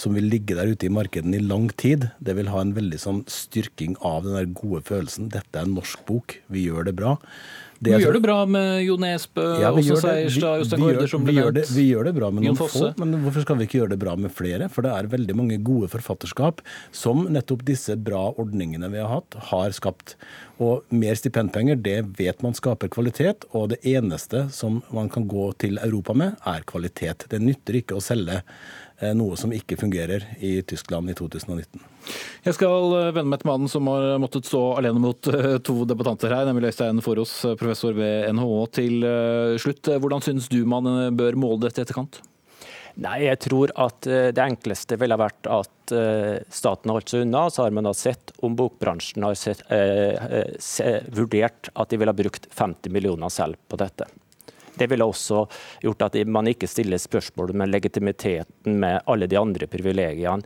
[0.00, 3.00] som vil ligge der ute i markedet i lang tid, det vil ha en veldig
[3.00, 5.30] sånn styrking av den der gode følelsen.
[5.30, 7.16] Dette er en norsk bok, vi gjør det bra.
[7.80, 11.32] Det vi gjør det bra med Jo Nesbø, ja, Åse Seierstad, Jostein Gaarder som ble
[11.38, 11.70] nevnt.
[11.72, 14.16] Vi gjør det bra med noen få, men hvorfor skal vi ikke gjøre det bra
[14.20, 14.68] med flere?
[14.68, 16.60] For det er veldig mange gode forfatterskap
[16.92, 20.18] som nettopp disse bra ordningene vi har hatt, har skapt.
[20.60, 25.48] Og mer stipendpenger, det vet man skaper kvalitet, og det eneste som man kan gå
[25.64, 27.30] til Europa med, er kvalitet.
[27.32, 28.42] Det nytter ikke å selge
[29.16, 31.80] noe som ikke fungerer i Tyskland i 2019.
[32.44, 35.84] Jeg skal eh, vende meg til mannen som har måttet stå alene mot eh, to
[35.88, 38.58] debattanter her, nemlig Øystein Forås, professor ved NHO.
[38.76, 39.06] Til
[39.60, 42.20] slutt, hvordan syns du man bør måle dette i etterkant?
[43.00, 45.92] Nei, jeg tror at det enkleste ville vært at
[46.52, 47.44] staten har holdt seg unna.
[47.48, 52.18] Så har man da sett om bokbransjen har sett, eh, vurdert at de ville ha
[52.18, 54.10] brukt 50 millioner selv på dette.
[54.80, 55.44] Det ville også
[55.82, 60.40] gjort at man ikke stiller spørsmål med legitimiteten med alle de andre privilegiene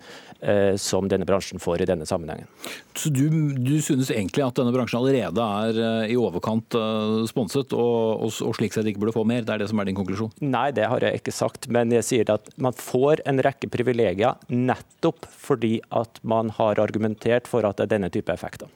[0.81, 2.49] som denne bransjen får i denne sammenhengen.
[2.95, 3.27] Så du,
[3.59, 8.31] du, synes egentlig at denne bransjen allerede er eh, i overkant uh, sponset, og, og,
[8.47, 9.43] og, slik sett ikke burde få mer?
[9.43, 10.31] Det er det som er din konklusjon?
[10.47, 11.67] Nei, det har jeg ikke sagt.
[11.75, 17.51] Men jeg sier at man får en rekke privilegier nettopp fordi at man har argumentert
[17.51, 18.71] for at det er denne type effekter.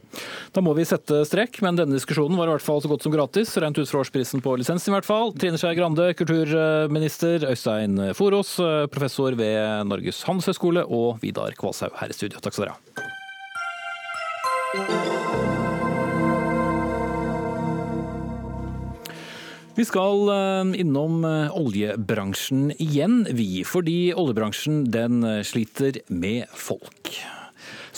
[0.52, 3.14] Da må vi sette strek, men denne diskusjonen var i hvert fall så godt som
[3.14, 5.30] gratis, rent ut fra årsprisen på lisensen i hvert fall.
[5.38, 8.56] Trine Skei Grande, kulturminister, Øystein Forås,
[8.90, 12.40] professor ved Norges handelshøyskole, og Vidar Kvalshaug her i studio.
[12.42, 12.80] Takk skal dere ha.
[19.78, 23.62] Vi skal eh, innom eh, oljebransjen igjen, vi.
[23.64, 27.14] Fordi oljebransjen den sliter med folk.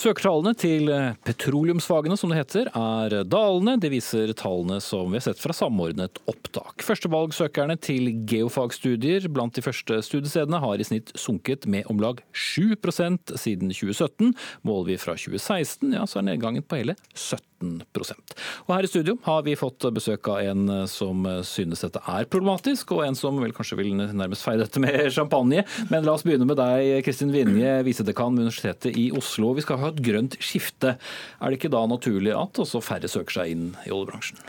[0.01, 3.75] Søkertallene til eh, petroleumsfagene, som det heter, er dalende.
[3.83, 6.81] Det viser tallene som vi har sett fra Samordnet opptak.
[6.87, 12.73] Førstevalgsøkerne til geofagstudier blant de første studiestedene har i snitt sunket med om lag 7
[12.81, 14.33] siden 2017.
[14.65, 19.17] Måler vi fra 2016, ja, så er nedgangen på hele 17 og Her i studio
[19.25, 23.53] har vi fått besøk av en som synes dette er problematisk, og en som vel
[23.55, 25.65] kanskje vil nærmest feie dette med champagne.
[25.91, 29.53] Men la oss begynne med deg, Kristin Vinje, visedekan ved Universitetet i Oslo.
[29.57, 30.97] Vi skal ha et grønt skifte.
[31.39, 34.41] Er det ikke da naturlig at også færre søker seg inn i oljebransjen?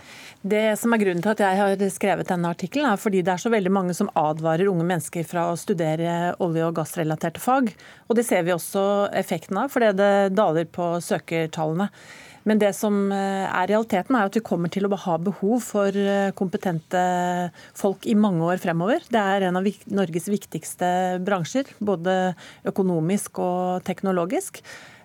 [0.42, 3.42] Det som er Grunnen til at jeg har skrevet denne artikkelen, er fordi det er
[3.44, 7.70] så veldig mange som advarer unge mennesker fra å studere olje- og gassrelaterte fag.
[8.08, 8.82] Og Det ser vi også
[9.14, 11.88] effekten av, fordi det daler på søkertallene.
[12.48, 15.94] Men det som eh, er realiteten, er at vi kommer til å ha behov for
[15.94, 17.02] eh, kompetente
[17.78, 19.04] folk i mange år fremover.
[19.12, 20.88] Det er en av Norges viktigste
[21.22, 22.34] bransjer, både
[22.72, 24.62] økonomisk og teknologisk.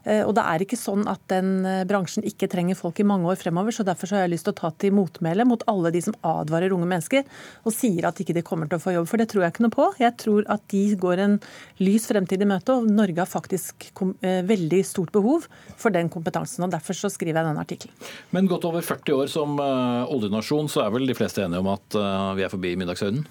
[0.08, 3.28] Eh, og det er ikke sånn at den eh, bransjen ikke trenger folk i mange
[3.28, 3.76] år fremover.
[3.76, 6.16] så Derfor så har jeg lyst til å ta til motmæle mot alle de som
[6.28, 7.26] advarer unge mennesker
[7.68, 9.10] og sier at ikke de kommer til å få jobb.
[9.12, 9.90] For det tror jeg ikke noe på.
[10.00, 11.38] Jeg tror at de går en
[11.84, 13.90] lys fremtid i møte, og Norge har faktisk
[14.24, 16.64] eh, veldig stort behov for den kompetansen.
[16.64, 18.10] og Derfor så skriver jeg denne artikkelen.
[18.32, 21.98] Men godt over 40 år som oljenasjon, så er vel de fleste enige om at
[22.38, 23.26] vi er forbi middagshøyden?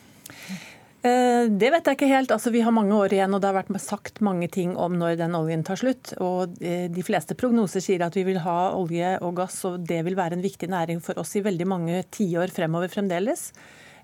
[1.07, 2.32] Eh, det vet jeg ikke helt.
[2.34, 5.18] Altså, vi har mange år igjen, og det har vært sagt mange ting om når
[5.20, 6.14] den oljen tar slutt.
[6.24, 10.02] Og eh, De fleste prognoser sier at vi vil ha olje og gass, og det
[10.07, 13.50] vil være en viktig næring for oss i veldig mange tiår fremover fremdeles.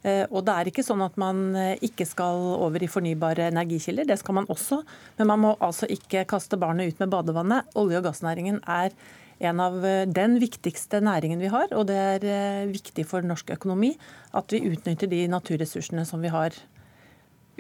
[0.03, 4.21] Eh, og det er ikke sånn at man ikke skal over i fornybare energikilder, det
[4.21, 4.83] skal man også.
[5.19, 7.73] Men man må altså ikke kaste barnet ut med badevannet.
[7.79, 8.95] Olje- og gassnæringen er
[9.43, 13.97] en av den viktigste næringen vi har, og det er viktig for norsk økonomi
[14.39, 16.55] at vi utnytter de naturressursene som vi har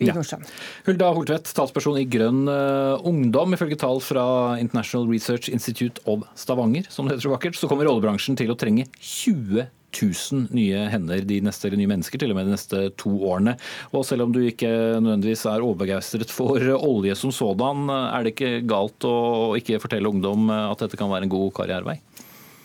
[0.00, 0.16] i ja.
[0.16, 0.46] Nordsjøen.
[0.86, 3.56] Hulda Holtvedt, talsperson i Grønn uh, Ungdom.
[3.56, 4.24] Ifølge tall fra
[4.62, 8.58] International Research Institute of Stavanger, som det heter så vakkert, så kommer oljebransjen til å
[8.58, 12.82] trenge 20 000 nye hender de neste, eller nye mennesker til og med de neste
[13.00, 13.56] to årene.
[13.92, 14.70] Og selv om du ikke
[15.02, 20.48] nødvendigvis er overbegeistret for olje som sådan, er det ikke galt å ikke fortelle ungdom
[20.52, 21.98] at dette kan være en god karrierevei?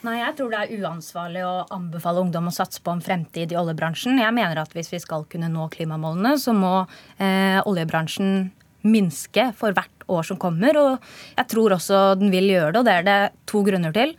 [0.05, 3.57] Nei, Jeg tror det er uansvarlig å anbefale ungdom å satse på en fremtid i
[3.57, 4.19] oljebransjen.
[4.21, 6.73] Jeg mener at hvis vi skal kunne nå klimamålene, så må
[7.17, 8.51] eh, oljebransjen
[8.87, 10.77] minske for hvert år som kommer.
[10.79, 13.19] Og jeg tror også den vil gjøre det, og det er det
[13.49, 14.13] to grunner til.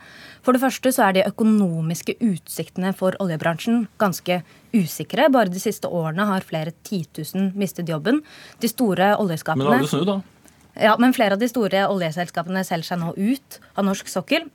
[0.45, 4.41] For det første så er de økonomiske utsiktene for oljebransjen ganske
[4.75, 5.29] usikre.
[5.33, 8.21] Bare de siste årene har flere titusen mistet jobben.
[8.59, 10.19] De store oljeskapene Men da har du snudd, da.
[10.79, 14.45] Ja, men flere av de store oljeselskapene selger seg nå ut av norsk sokkel.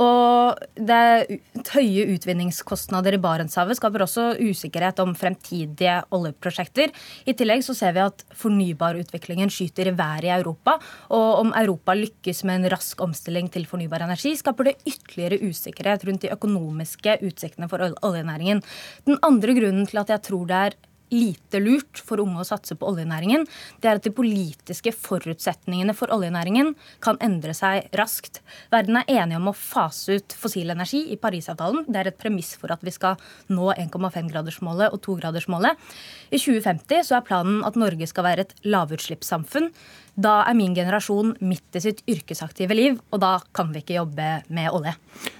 [0.00, 1.40] Og det
[1.72, 6.92] høye utvinningskostnader i Barentshavet skaper også usikkerhet om fremtidige oljeprosjekter.
[7.28, 10.78] I tillegg så ser vi at fornybarutviklingen skyter i været i Europa.
[11.12, 16.06] Og om Europa lykkes med en rask omstilling til fornybar energi, skaper det ytterligere usikkerhet
[16.08, 18.62] rundt de økonomiske utsiktene for oljenæringen.
[19.06, 20.80] Den andre grunnen til at jeg tror det er
[21.12, 23.46] lite lurt for unge å satse på oljenæringen,
[23.82, 26.72] det er at de politiske forutsetningene for oljenæringen
[27.04, 28.40] kan endre seg raskt.
[28.72, 31.86] Verden er enige om å fase ut fossil energi i Parisavtalen.
[31.88, 33.20] Det er et premiss for at vi skal
[33.52, 35.90] nå 1,5-gradersmålet og 2-gradersmålet.
[36.32, 39.70] I 2050 så er planen at Norge skal være et lavutslippssamfunn.
[40.12, 44.26] Da er min generasjon midt i sitt yrkesaktive liv, og da kan vi ikke jobbe
[44.52, 44.92] med olje.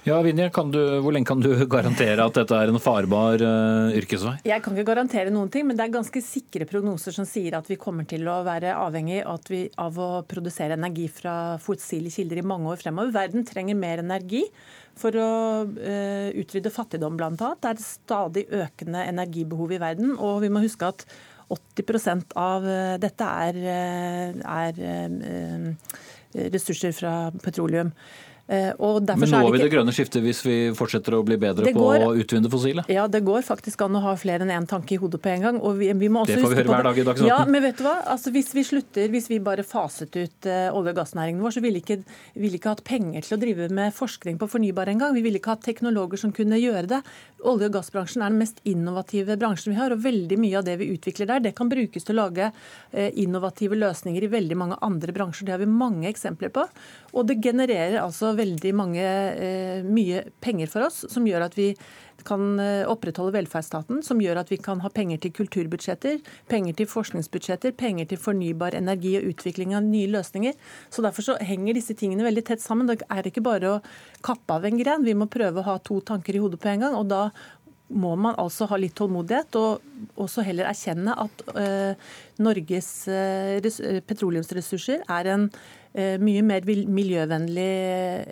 [0.07, 4.39] Ja, Vinje, Hvor lenge kan du garantere at dette er en farbar uh, yrkesvei?
[4.49, 7.69] Jeg kan ikke garantere noen ting, men det er ganske sikre prognoser som sier at
[7.69, 12.41] vi kommer til å være avhengig av, vi, av å produsere energi fra fossile kilder
[12.41, 13.13] i mange år fremover.
[13.13, 14.41] Verden trenger mer energi
[14.97, 15.29] for å
[15.69, 17.35] uh, utrydde fattigdom, bl.a.
[17.37, 20.17] Det er stadig økende energibehov i verden.
[20.17, 21.05] Og vi må huske at
[21.49, 27.91] 80 av eh, dette er, eh, er, eh, ressurser fra petroleum.
[28.83, 32.03] Og Men når vi det grønne skiftet hvis vi fortsetter å bli bedre går...
[32.03, 32.85] på å utvinne fossile?
[32.91, 35.45] Ja, det går faktisk an å ha flere enn én tanke i hodet på en
[35.47, 35.59] gang.
[35.79, 37.95] Vi, vi Det får vi høre hver dag i Dagsnytt Ja, men vet du hva?
[38.13, 41.63] Altså, hvis vi slutter, hvis vi bare faset ut eh, olje- og gassnæringen vår, så
[41.63, 41.99] ville ikke,
[42.39, 45.15] vil ikke hatt penger til å drive med forskning på fornybar engang.
[45.17, 47.01] Vi ville ikke hatt teknologer som kunne gjøre det.
[47.43, 50.77] Olje- og gassbransjen er den mest innovative bransjen vi har, og veldig mye av det
[50.81, 52.49] vi utvikler der, det kan brukes til å lage
[52.91, 55.47] eh, innovative løsninger i veldig mange andre bransjer.
[55.47, 56.67] Det har vi mange eksempler på.
[57.13, 61.75] Og det genererer altså veldig mange, eh, mye penger for oss, som gjør at vi
[62.25, 66.89] kan eh, opprettholde velferdsstaten, som gjør at vi kan ha penger til kulturbudsjetter, penger til
[66.89, 70.55] forskningsbudsjetter, penger til fornybar energi og utvikling av nye løsninger.
[70.89, 72.87] Så Derfor så henger disse tingene veldig tett sammen.
[72.87, 73.81] Det er ikke bare å
[74.25, 75.03] kappe av en gren.
[75.05, 76.95] Vi må prøve å ha to tanker i hodet på en gang.
[76.95, 77.27] og da
[77.93, 81.93] må man altså ha litt tålmodighet og også heller erkjenne at eh,
[82.41, 85.47] Norges eh, petroleumsressurser er en
[85.93, 87.65] mye mer miljøvennlig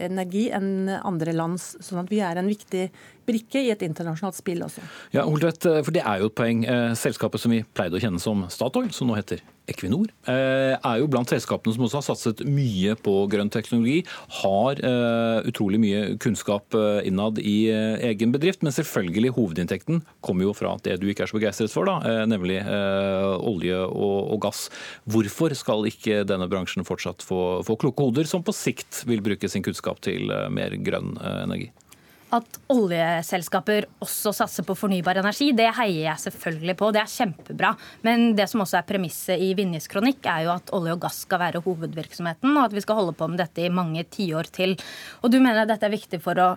[0.07, 1.75] energi enn andre lands.
[1.83, 2.87] Sånn at vi er en viktig
[3.31, 4.83] brikke i et internasjonalt spill også.
[5.15, 6.65] Ja, Holtvedt, for det er jo et poeng.
[6.67, 10.99] Eh, Selskapet som vi pleide å kjenne som Statoil, som nå heter Equinor, eh, er
[10.99, 14.01] jo blant selskapene som også har satset mye på grønn teknologi.
[14.41, 20.49] Har eh, utrolig mye kunnskap eh, innad i eh, egen bedrift, men selvfølgelig hovedinntekten kommer
[20.49, 24.39] jo fra det du ikke er så begeistret for, da, eh, nemlig eh, olje og,
[24.41, 24.65] gass.
[25.11, 29.49] Hvorfor skal ikke denne bransjen fortsatt få, få kloke hoder som på sikt vil bruke
[29.51, 31.69] sin kunnskap til eh, mer grønn eh, energi?
[32.31, 36.91] At oljeselskaper også satser på fornybar energi, det heier jeg selvfølgelig på.
[36.95, 37.73] Det er kjempebra.
[38.07, 41.25] Men det som også er premisset i Vinjes kronikk, er jo at olje og gass
[41.25, 44.77] skal være hovedvirksomheten, og at vi skal holde på med dette i mange tiår til.
[45.19, 46.49] Og du mener at dette er viktig for å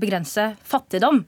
[0.00, 1.24] begrense fattigdom.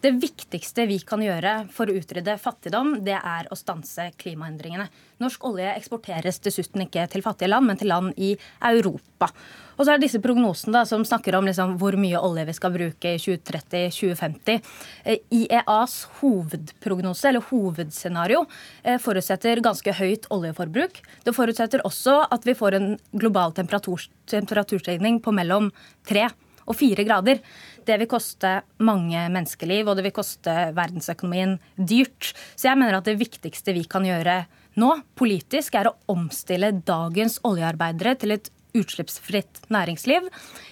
[0.00, 4.86] Det viktigste vi kan gjøre for å utrydde fattigdom, det er å stanse klimaendringene.
[5.20, 8.30] Norsk olje eksporteres dessuten ikke til fattige land, men til land i
[8.70, 9.28] Europa.
[9.76, 12.56] Og så er det disse prognosene da, som snakker om liksom, hvor mye olje vi
[12.56, 14.74] skal bruke i 2030-2050.
[15.04, 18.46] Eh, IEAs hovedprognose, eller hovedscenario,
[18.82, 21.04] eh, forutsetter ganske høyt oljeforbruk.
[21.28, 25.68] Det forutsetter også at vi får en global temperatur, temperaturstigning på mellom
[26.08, 26.46] tre og
[26.76, 27.40] fire grader.
[27.86, 32.32] Det vil koste mange menneskeliv, og det vil koste verdensøkonomien dyrt.
[32.54, 34.42] Så jeg mener at det viktigste vi kan gjøre
[34.80, 40.28] nå, politisk, er å omstille dagens oljearbeidere til et utslippsfritt næringsliv.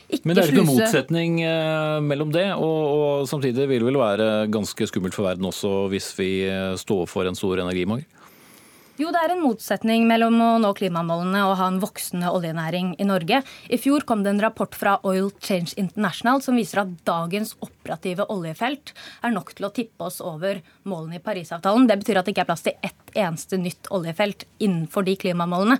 [0.09, 3.89] Ikke Men det er ikke noen motsetning eh, mellom det, og, og samtidig vil det
[3.91, 8.07] vel være ganske skummelt for verden også hvis vi eh, står for en stor energimangel?
[8.99, 13.05] Jo, det er en motsetning mellom å nå klimamålene og ha en voksende oljenæring i
[13.07, 13.39] Norge.
[13.71, 18.27] I fjor kom det en rapport fra Oil Change International som viser at dagens operative
[18.35, 18.91] oljefelt
[19.23, 20.59] er nok til å tippe oss over
[20.91, 21.87] målene i Parisavtalen.
[21.87, 25.79] Det betyr at det ikke er plass til ett eneste nytt oljefelt innenfor de klimamålene.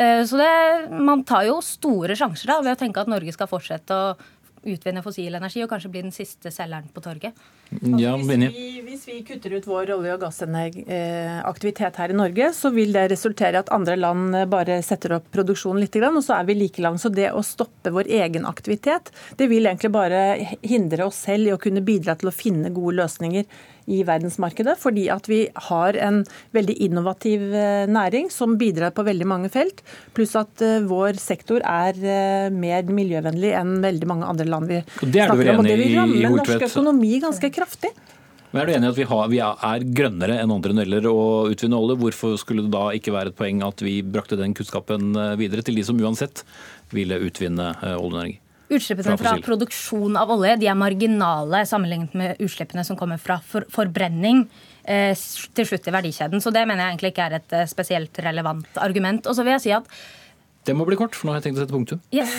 [0.00, 3.50] Eh, Så det, man tar jo store sjanser da, ved å tenke at Norge skal
[3.50, 4.16] fortsette å
[4.64, 7.36] utvinne fossil energi og kanskje bli den siste selgeren på torget.
[7.70, 12.70] Ja, Hvis vi, hvis vi kutter ut vår olje- og gassaktivitet her i Norge, så
[12.74, 16.38] vil det resultere i at andre land eh, bare setter opp produksjonen litt, og så
[16.38, 17.02] er vi like langt.
[17.02, 20.20] Så det å stoppe vår egen aktivitet, det vil egentlig bare
[20.62, 23.48] hindre oss selv i å kunne bidra til å finne gode løsninger
[23.84, 26.22] i verdensmarkedet, fordi at vi har en
[26.56, 29.82] veldig innovativ eh, næring som bidrar på veldig mange felt,
[30.16, 31.98] pluss at eh, vår sektor er
[32.54, 35.60] mer miljøvennlig enn veldig mange andre land vi er snakker om.
[35.60, 37.92] Og det vil i, ramme norsk økonomi ganske kraftig.
[38.54, 40.90] Men Er du enig i at vi, har, vi er grønnere enn andre når det
[40.92, 41.98] gjelder å utvinne olje?
[42.04, 45.64] Hvorfor skulle det da ikke være et poeng at vi brakte den kunnskapen eh, videre
[45.66, 46.44] til de som uansett
[46.94, 48.38] ville utvinne oljenæring?
[48.74, 53.36] Utslippene Fra fra produksjon av olje de er marginale sammenlignet med utslippene som kommer fra
[53.44, 54.46] for forbrenning
[54.88, 55.12] eh,
[55.54, 56.40] til slutt i verdikjeden.
[56.40, 59.26] Så det mener jeg egentlig ikke er et eh, spesielt relevant argument.
[59.28, 59.90] Og så vil jeg si at
[60.64, 62.00] Det må bli kort, for nå har jeg tenkt å sette punktum.
[62.14, 62.32] yes,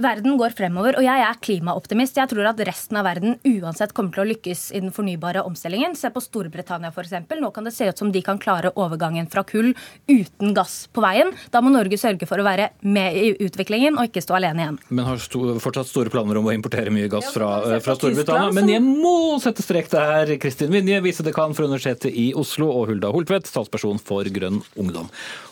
[0.00, 2.16] verden går fremover, og jeg er klimaoptimist.
[2.18, 5.96] Jeg tror at resten av verden uansett kommer til å lykkes i den fornybare omstillingen.
[5.98, 7.14] Se på Storbritannia f.eks.
[7.42, 9.72] Nå kan det se ut som de kan klare overgangen fra kull
[10.10, 11.32] uten gass på veien.
[11.54, 14.80] Da må Norge sørge for å være med i utviklingen og ikke stå alene igjen.
[14.90, 18.52] Men har sto, fortsatt store planer om å importere mye gass fra, eh, fra Storbritannia.
[18.56, 20.34] Men jeg må sette strek der.
[20.42, 25.10] Kristin Vinje, visedekan for Universitetet i Oslo, og Hulda Holtvedt, talsperson for Grønn ungdom.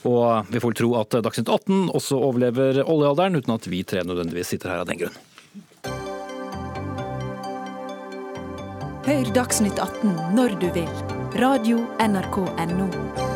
[0.09, 4.30] Og vi får tro at Dagsnytt 18 også overlever oljealderen, uten at vi tre nødvendigvis
[4.45, 5.17] sitter her av den grunn.
[9.11, 10.91] Hør Dagsnytt 18 når du vil.
[11.41, 13.30] Radio NRK Radio.nrk.no.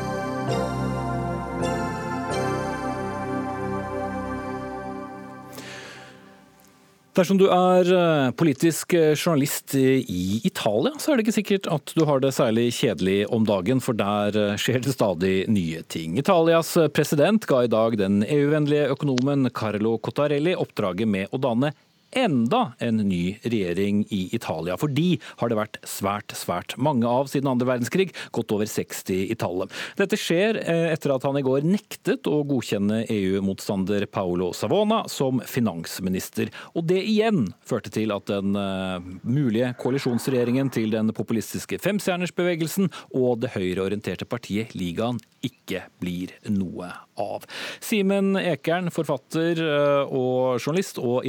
[7.15, 11.93] Dersom du er eh, politisk eh, journalist i Italia, så er det ikke sikkert at
[11.95, 16.19] du har det særlig kjedelig om dagen, for der eh, skjer det stadig nye ting.
[16.19, 21.71] Italias president ga i dag den EU-vennlige økonomen Carlo Cottarelli oppdraget med å danne
[22.19, 24.77] enda en ny regjering i Italia.
[24.81, 29.33] For de har det vært svært, svært mange av siden andre verdenskrig, godt over 60
[29.33, 29.73] i tallet.
[29.99, 35.43] Dette skjer eh, etter at han i går nektet å godkjenne EU-motstander Paolo Savona som
[35.49, 36.53] finansminister.
[36.75, 43.43] Og det igjen førte til at den eh, mulige koalisjonsregjeringen til den populistiske femstjernersbevegelsen og
[43.45, 46.89] det høyreorienterte partiet Ligaen ikke blir noe
[47.21, 47.45] av.
[47.85, 51.27] Simen Ekern, forfatter eh, og journalist og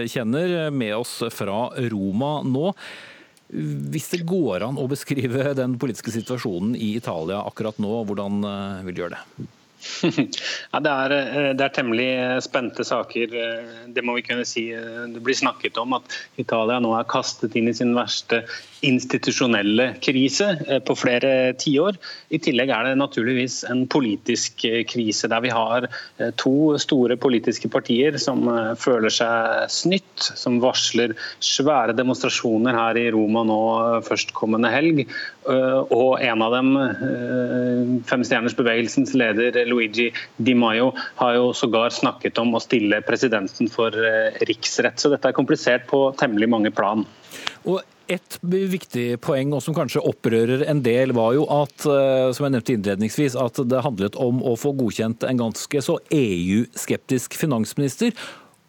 [0.00, 2.72] Italia-kjenner, med oss fra Roma nå.
[3.50, 8.84] Hvis det går an å beskrive den politiske situasjonen i Italia akkurat nå, hvordan eh,
[8.86, 9.48] vil du gjøre det?
[10.72, 12.08] Ja, det, er, eh, det, er, temmelig
[12.44, 13.36] spente saker,
[13.94, 14.68] det må vi kunne si.
[14.70, 18.44] Det blir snakket om at Italia nå er kastet inn i sin verste
[18.86, 21.98] institusjonelle krise eh, på flere tiår.
[22.32, 27.18] I tillegg er det naturligvis en politisk eh, krise, der vi har eh, to store
[27.20, 28.48] politiske partier som
[28.80, 31.14] føler seg snytt, som varsler
[31.44, 33.60] svære demonstrasjoner her i Roma nå
[34.06, 35.02] førstkommende helg.
[35.50, 36.70] Og en av dem,
[38.08, 40.90] Femstjernersbevegelsens leder Luigi Di Maio,
[41.20, 43.94] har jo sågar snakket om å stille presidenten for
[44.48, 45.00] riksrett.
[45.00, 47.06] Så dette er komplisert på temmelig mange plan.
[47.68, 52.46] Og et viktig poeng, og som kanskje opprører en del, var jo at eh, som
[52.46, 58.14] jeg nevnte innledningsvis, at det handlet om å få godkjent en ganske så EU-skeptisk finansminister.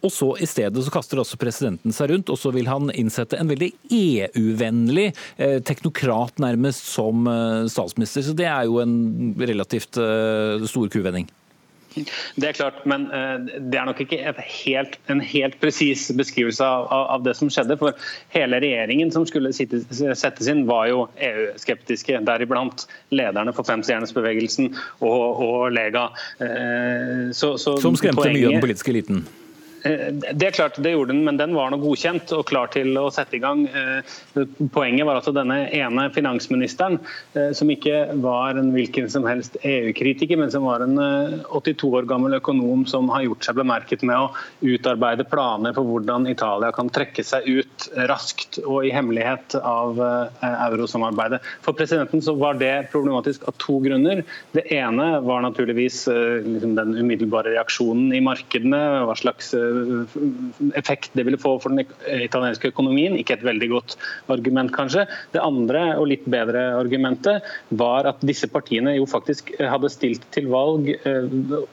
[0.01, 3.39] Og så I stedet så kaster også presidenten seg rundt, og så vil han innsette
[3.39, 8.25] en veldig EU-vennlig eh, teknokrat nærmest som eh, statsminister.
[8.25, 9.99] Så Det er jo en relativt
[10.71, 11.29] stor kuvending.
[12.39, 16.87] Det er klart, men eh, det er nok ikke helt, en helt presis beskrivelse av,
[16.91, 17.75] av, det som skjedde.
[17.81, 17.97] For
[18.35, 22.21] hele regjeringen som skulle sitte, settes inn, var jo EU-skeptiske.
[22.27, 24.71] Deriblant lederne for Femstjernesbevegelsen
[25.03, 26.07] og, og Lega.
[26.39, 29.25] Eh, så, så som skremte poenget, mye av den politiske eliten?
[29.83, 32.93] Eh, det er klart, det gjorde den, men den var nå godkjent og klar til
[32.99, 33.63] å sette i gang.
[33.67, 34.17] Eh,
[34.73, 36.99] poenget var altså denne ene finansministeren,
[37.33, 40.97] eh, som ikke var en hvilken som helst EU-kritiker, men som var en
[41.49, 44.29] 82 år gammel økonom som har gjort seg bemerket med å
[44.61, 49.99] utarbeide planer for hvordan Italia kan trekke seg ut raskt og i hemmelighet av
[50.41, 51.41] eurosamarbeidet.
[51.65, 54.23] For presidenten så var det problematisk av to grunner.
[54.53, 56.03] Det ene var naturligvis
[56.45, 58.81] liksom den umiddelbare reaksjonen i markedene.
[59.07, 59.53] hva slags
[60.75, 61.85] effekt det ville få for den
[62.21, 63.17] italienske økonomien.
[63.19, 63.97] Ikke et veldig godt
[64.31, 65.05] argument, kanskje.
[65.33, 67.45] Det andre og litt bedre argumentet
[67.79, 71.27] var at disse partiene jo faktisk hadde stilt til valg eh,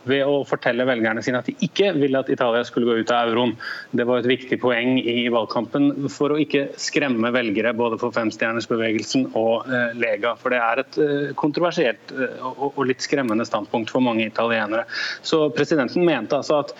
[0.08, 3.32] ved å fortelle velgerne sine at de ikke ville at Italia skulle gå ut av
[3.32, 3.54] euroen.
[3.90, 9.30] Det var et viktig poeng i valgkampen for å ikke skremme velgere både for Femstjernersbevegelsen
[9.38, 10.34] og eh, Lega.
[10.40, 12.14] For det er et eh, kontroversielt
[12.48, 14.84] og litt skremmende standpunkt for mange italienere.
[15.26, 16.74] Så presidenten mente altså at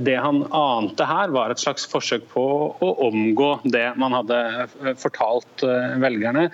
[0.00, 2.42] det han ante her, var et slags forsøk på
[2.82, 6.46] å omgå det man hadde eh, fortalt eh, velgerne.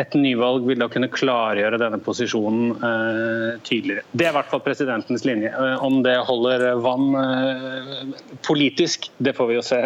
[0.00, 4.06] Et nyvalg vil da kunne klargjøre denne posisjonen eh, tydeligere.
[4.12, 5.52] Det er i hvert fall presidentens linje.
[5.84, 7.08] Om det holder vann
[8.46, 9.78] politisk, det får vi jo se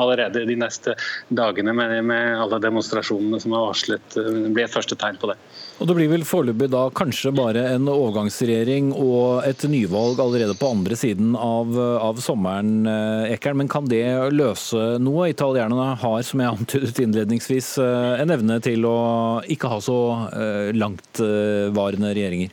[0.00, 0.96] allerede de neste
[1.28, 4.20] dagene med alle demonstrasjonene som er varslet.
[4.50, 5.38] Blir et første tegn på det.
[5.80, 10.68] Og Det blir vel foreløpig da kanskje bare en overgangsregjering og et nyvalg allerede på
[10.74, 13.56] andre siden av, av sommeren, eh, Ekern.
[13.62, 14.04] Men kan det
[14.36, 15.30] løse noe?
[15.32, 18.98] Italienerne har, som jeg antydet innledningsvis, eh, en evne til å
[19.48, 22.52] ikke ha så eh, langtvarende regjeringer.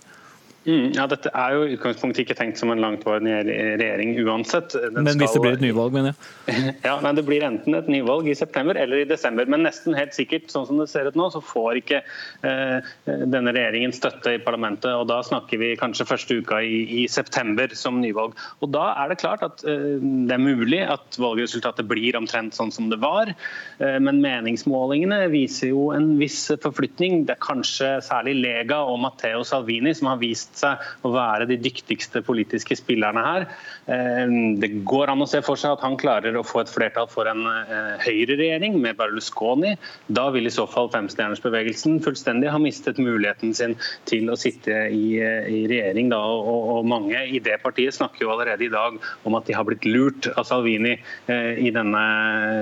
[0.67, 3.37] Mm, ja, Dette er jo utgangspunktet ikke tenkt som en langtvarende
[3.79, 4.73] regjering uansett.
[4.75, 5.37] Den men hvis skal...
[5.37, 6.73] det blir et nyvalg, mener jeg?
[6.87, 9.47] Ja, nei, Det blir enten et nyvalg i september eller i desember.
[9.47, 13.53] Men nesten helt sikkert, sånn som det ser ut nå, så får ikke eh, denne
[13.55, 14.89] regjeringen støtte i parlamentet.
[14.91, 18.35] og Da snakker vi kanskje første uka i, i september som nyvalg.
[18.59, 22.75] Og Da er det klart at eh, det er mulig at valgresultatet blir omtrent sånn
[22.75, 23.31] som det var.
[23.79, 27.23] Eh, men meningsmålingene viser jo en viss forflytning.
[27.31, 31.57] Det er kanskje særlig Lega og Matteo Salvini som har vist seg å være de
[31.61, 33.47] dyktigste politiske spillerne her.
[33.87, 34.25] Eh,
[34.61, 37.29] det går an å se for seg at han klarer å få et flertall for
[37.29, 39.75] en eh, høyreregjering med Berlusconi.
[40.07, 43.77] Da vil i så fall femstjernersbevegelsen fullstendig ha mistet muligheten sin
[44.09, 46.11] til å sitte i, eh, i regjering.
[46.13, 48.95] Da, og, og, mange i det partiet snakker jo allerede i dag
[49.27, 50.93] om at de har blitt lurt av Salvini
[51.27, 52.01] i denne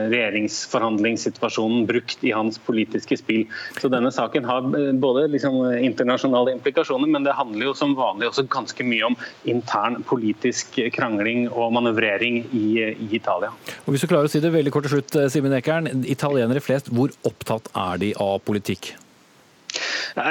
[0.10, 3.43] regjeringsforhandlingssituasjonen, brukt i hans politiske spill.
[3.78, 4.66] Så denne saken har
[5.02, 9.17] både liksom internasjonale implikasjoner, men det handler jo som vanlig også ganske mye om
[9.49, 13.53] intern politisk krangling og manøvrering i, i Italia.
[13.86, 15.89] Og Hvis du klarer å si det veldig kort til slutt, Simen Ekern.
[16.09, 18.95] Italienere flest, hvor opptatt er de av politikk?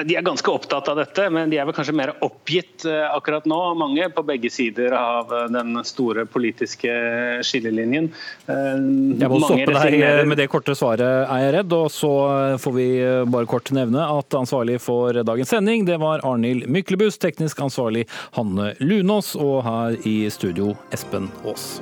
[0.09, 3.59] De er ganske opptatt av dette, men de er vel kanskje mer oppgitt akkurat nå,
[3.78, 6.92] mange på begge sider av den store politiske
[7.44, 8.11] skillelinjen.
[8.48, 9.98] Jeg må stoppe deg
[10.28, 11.76] med det korte svaret, er jeg redd.
[11.76, 12.12] Og så
[12.61, 12.88] får vi
[13.34, 18.07] bare kort nevne at ansvarlig for dagens sending, det var Arnhild Myklebust, teknisk ansvarlig
[18.38, 21.78] Hanne Lunås, og her i studio Espen Aas.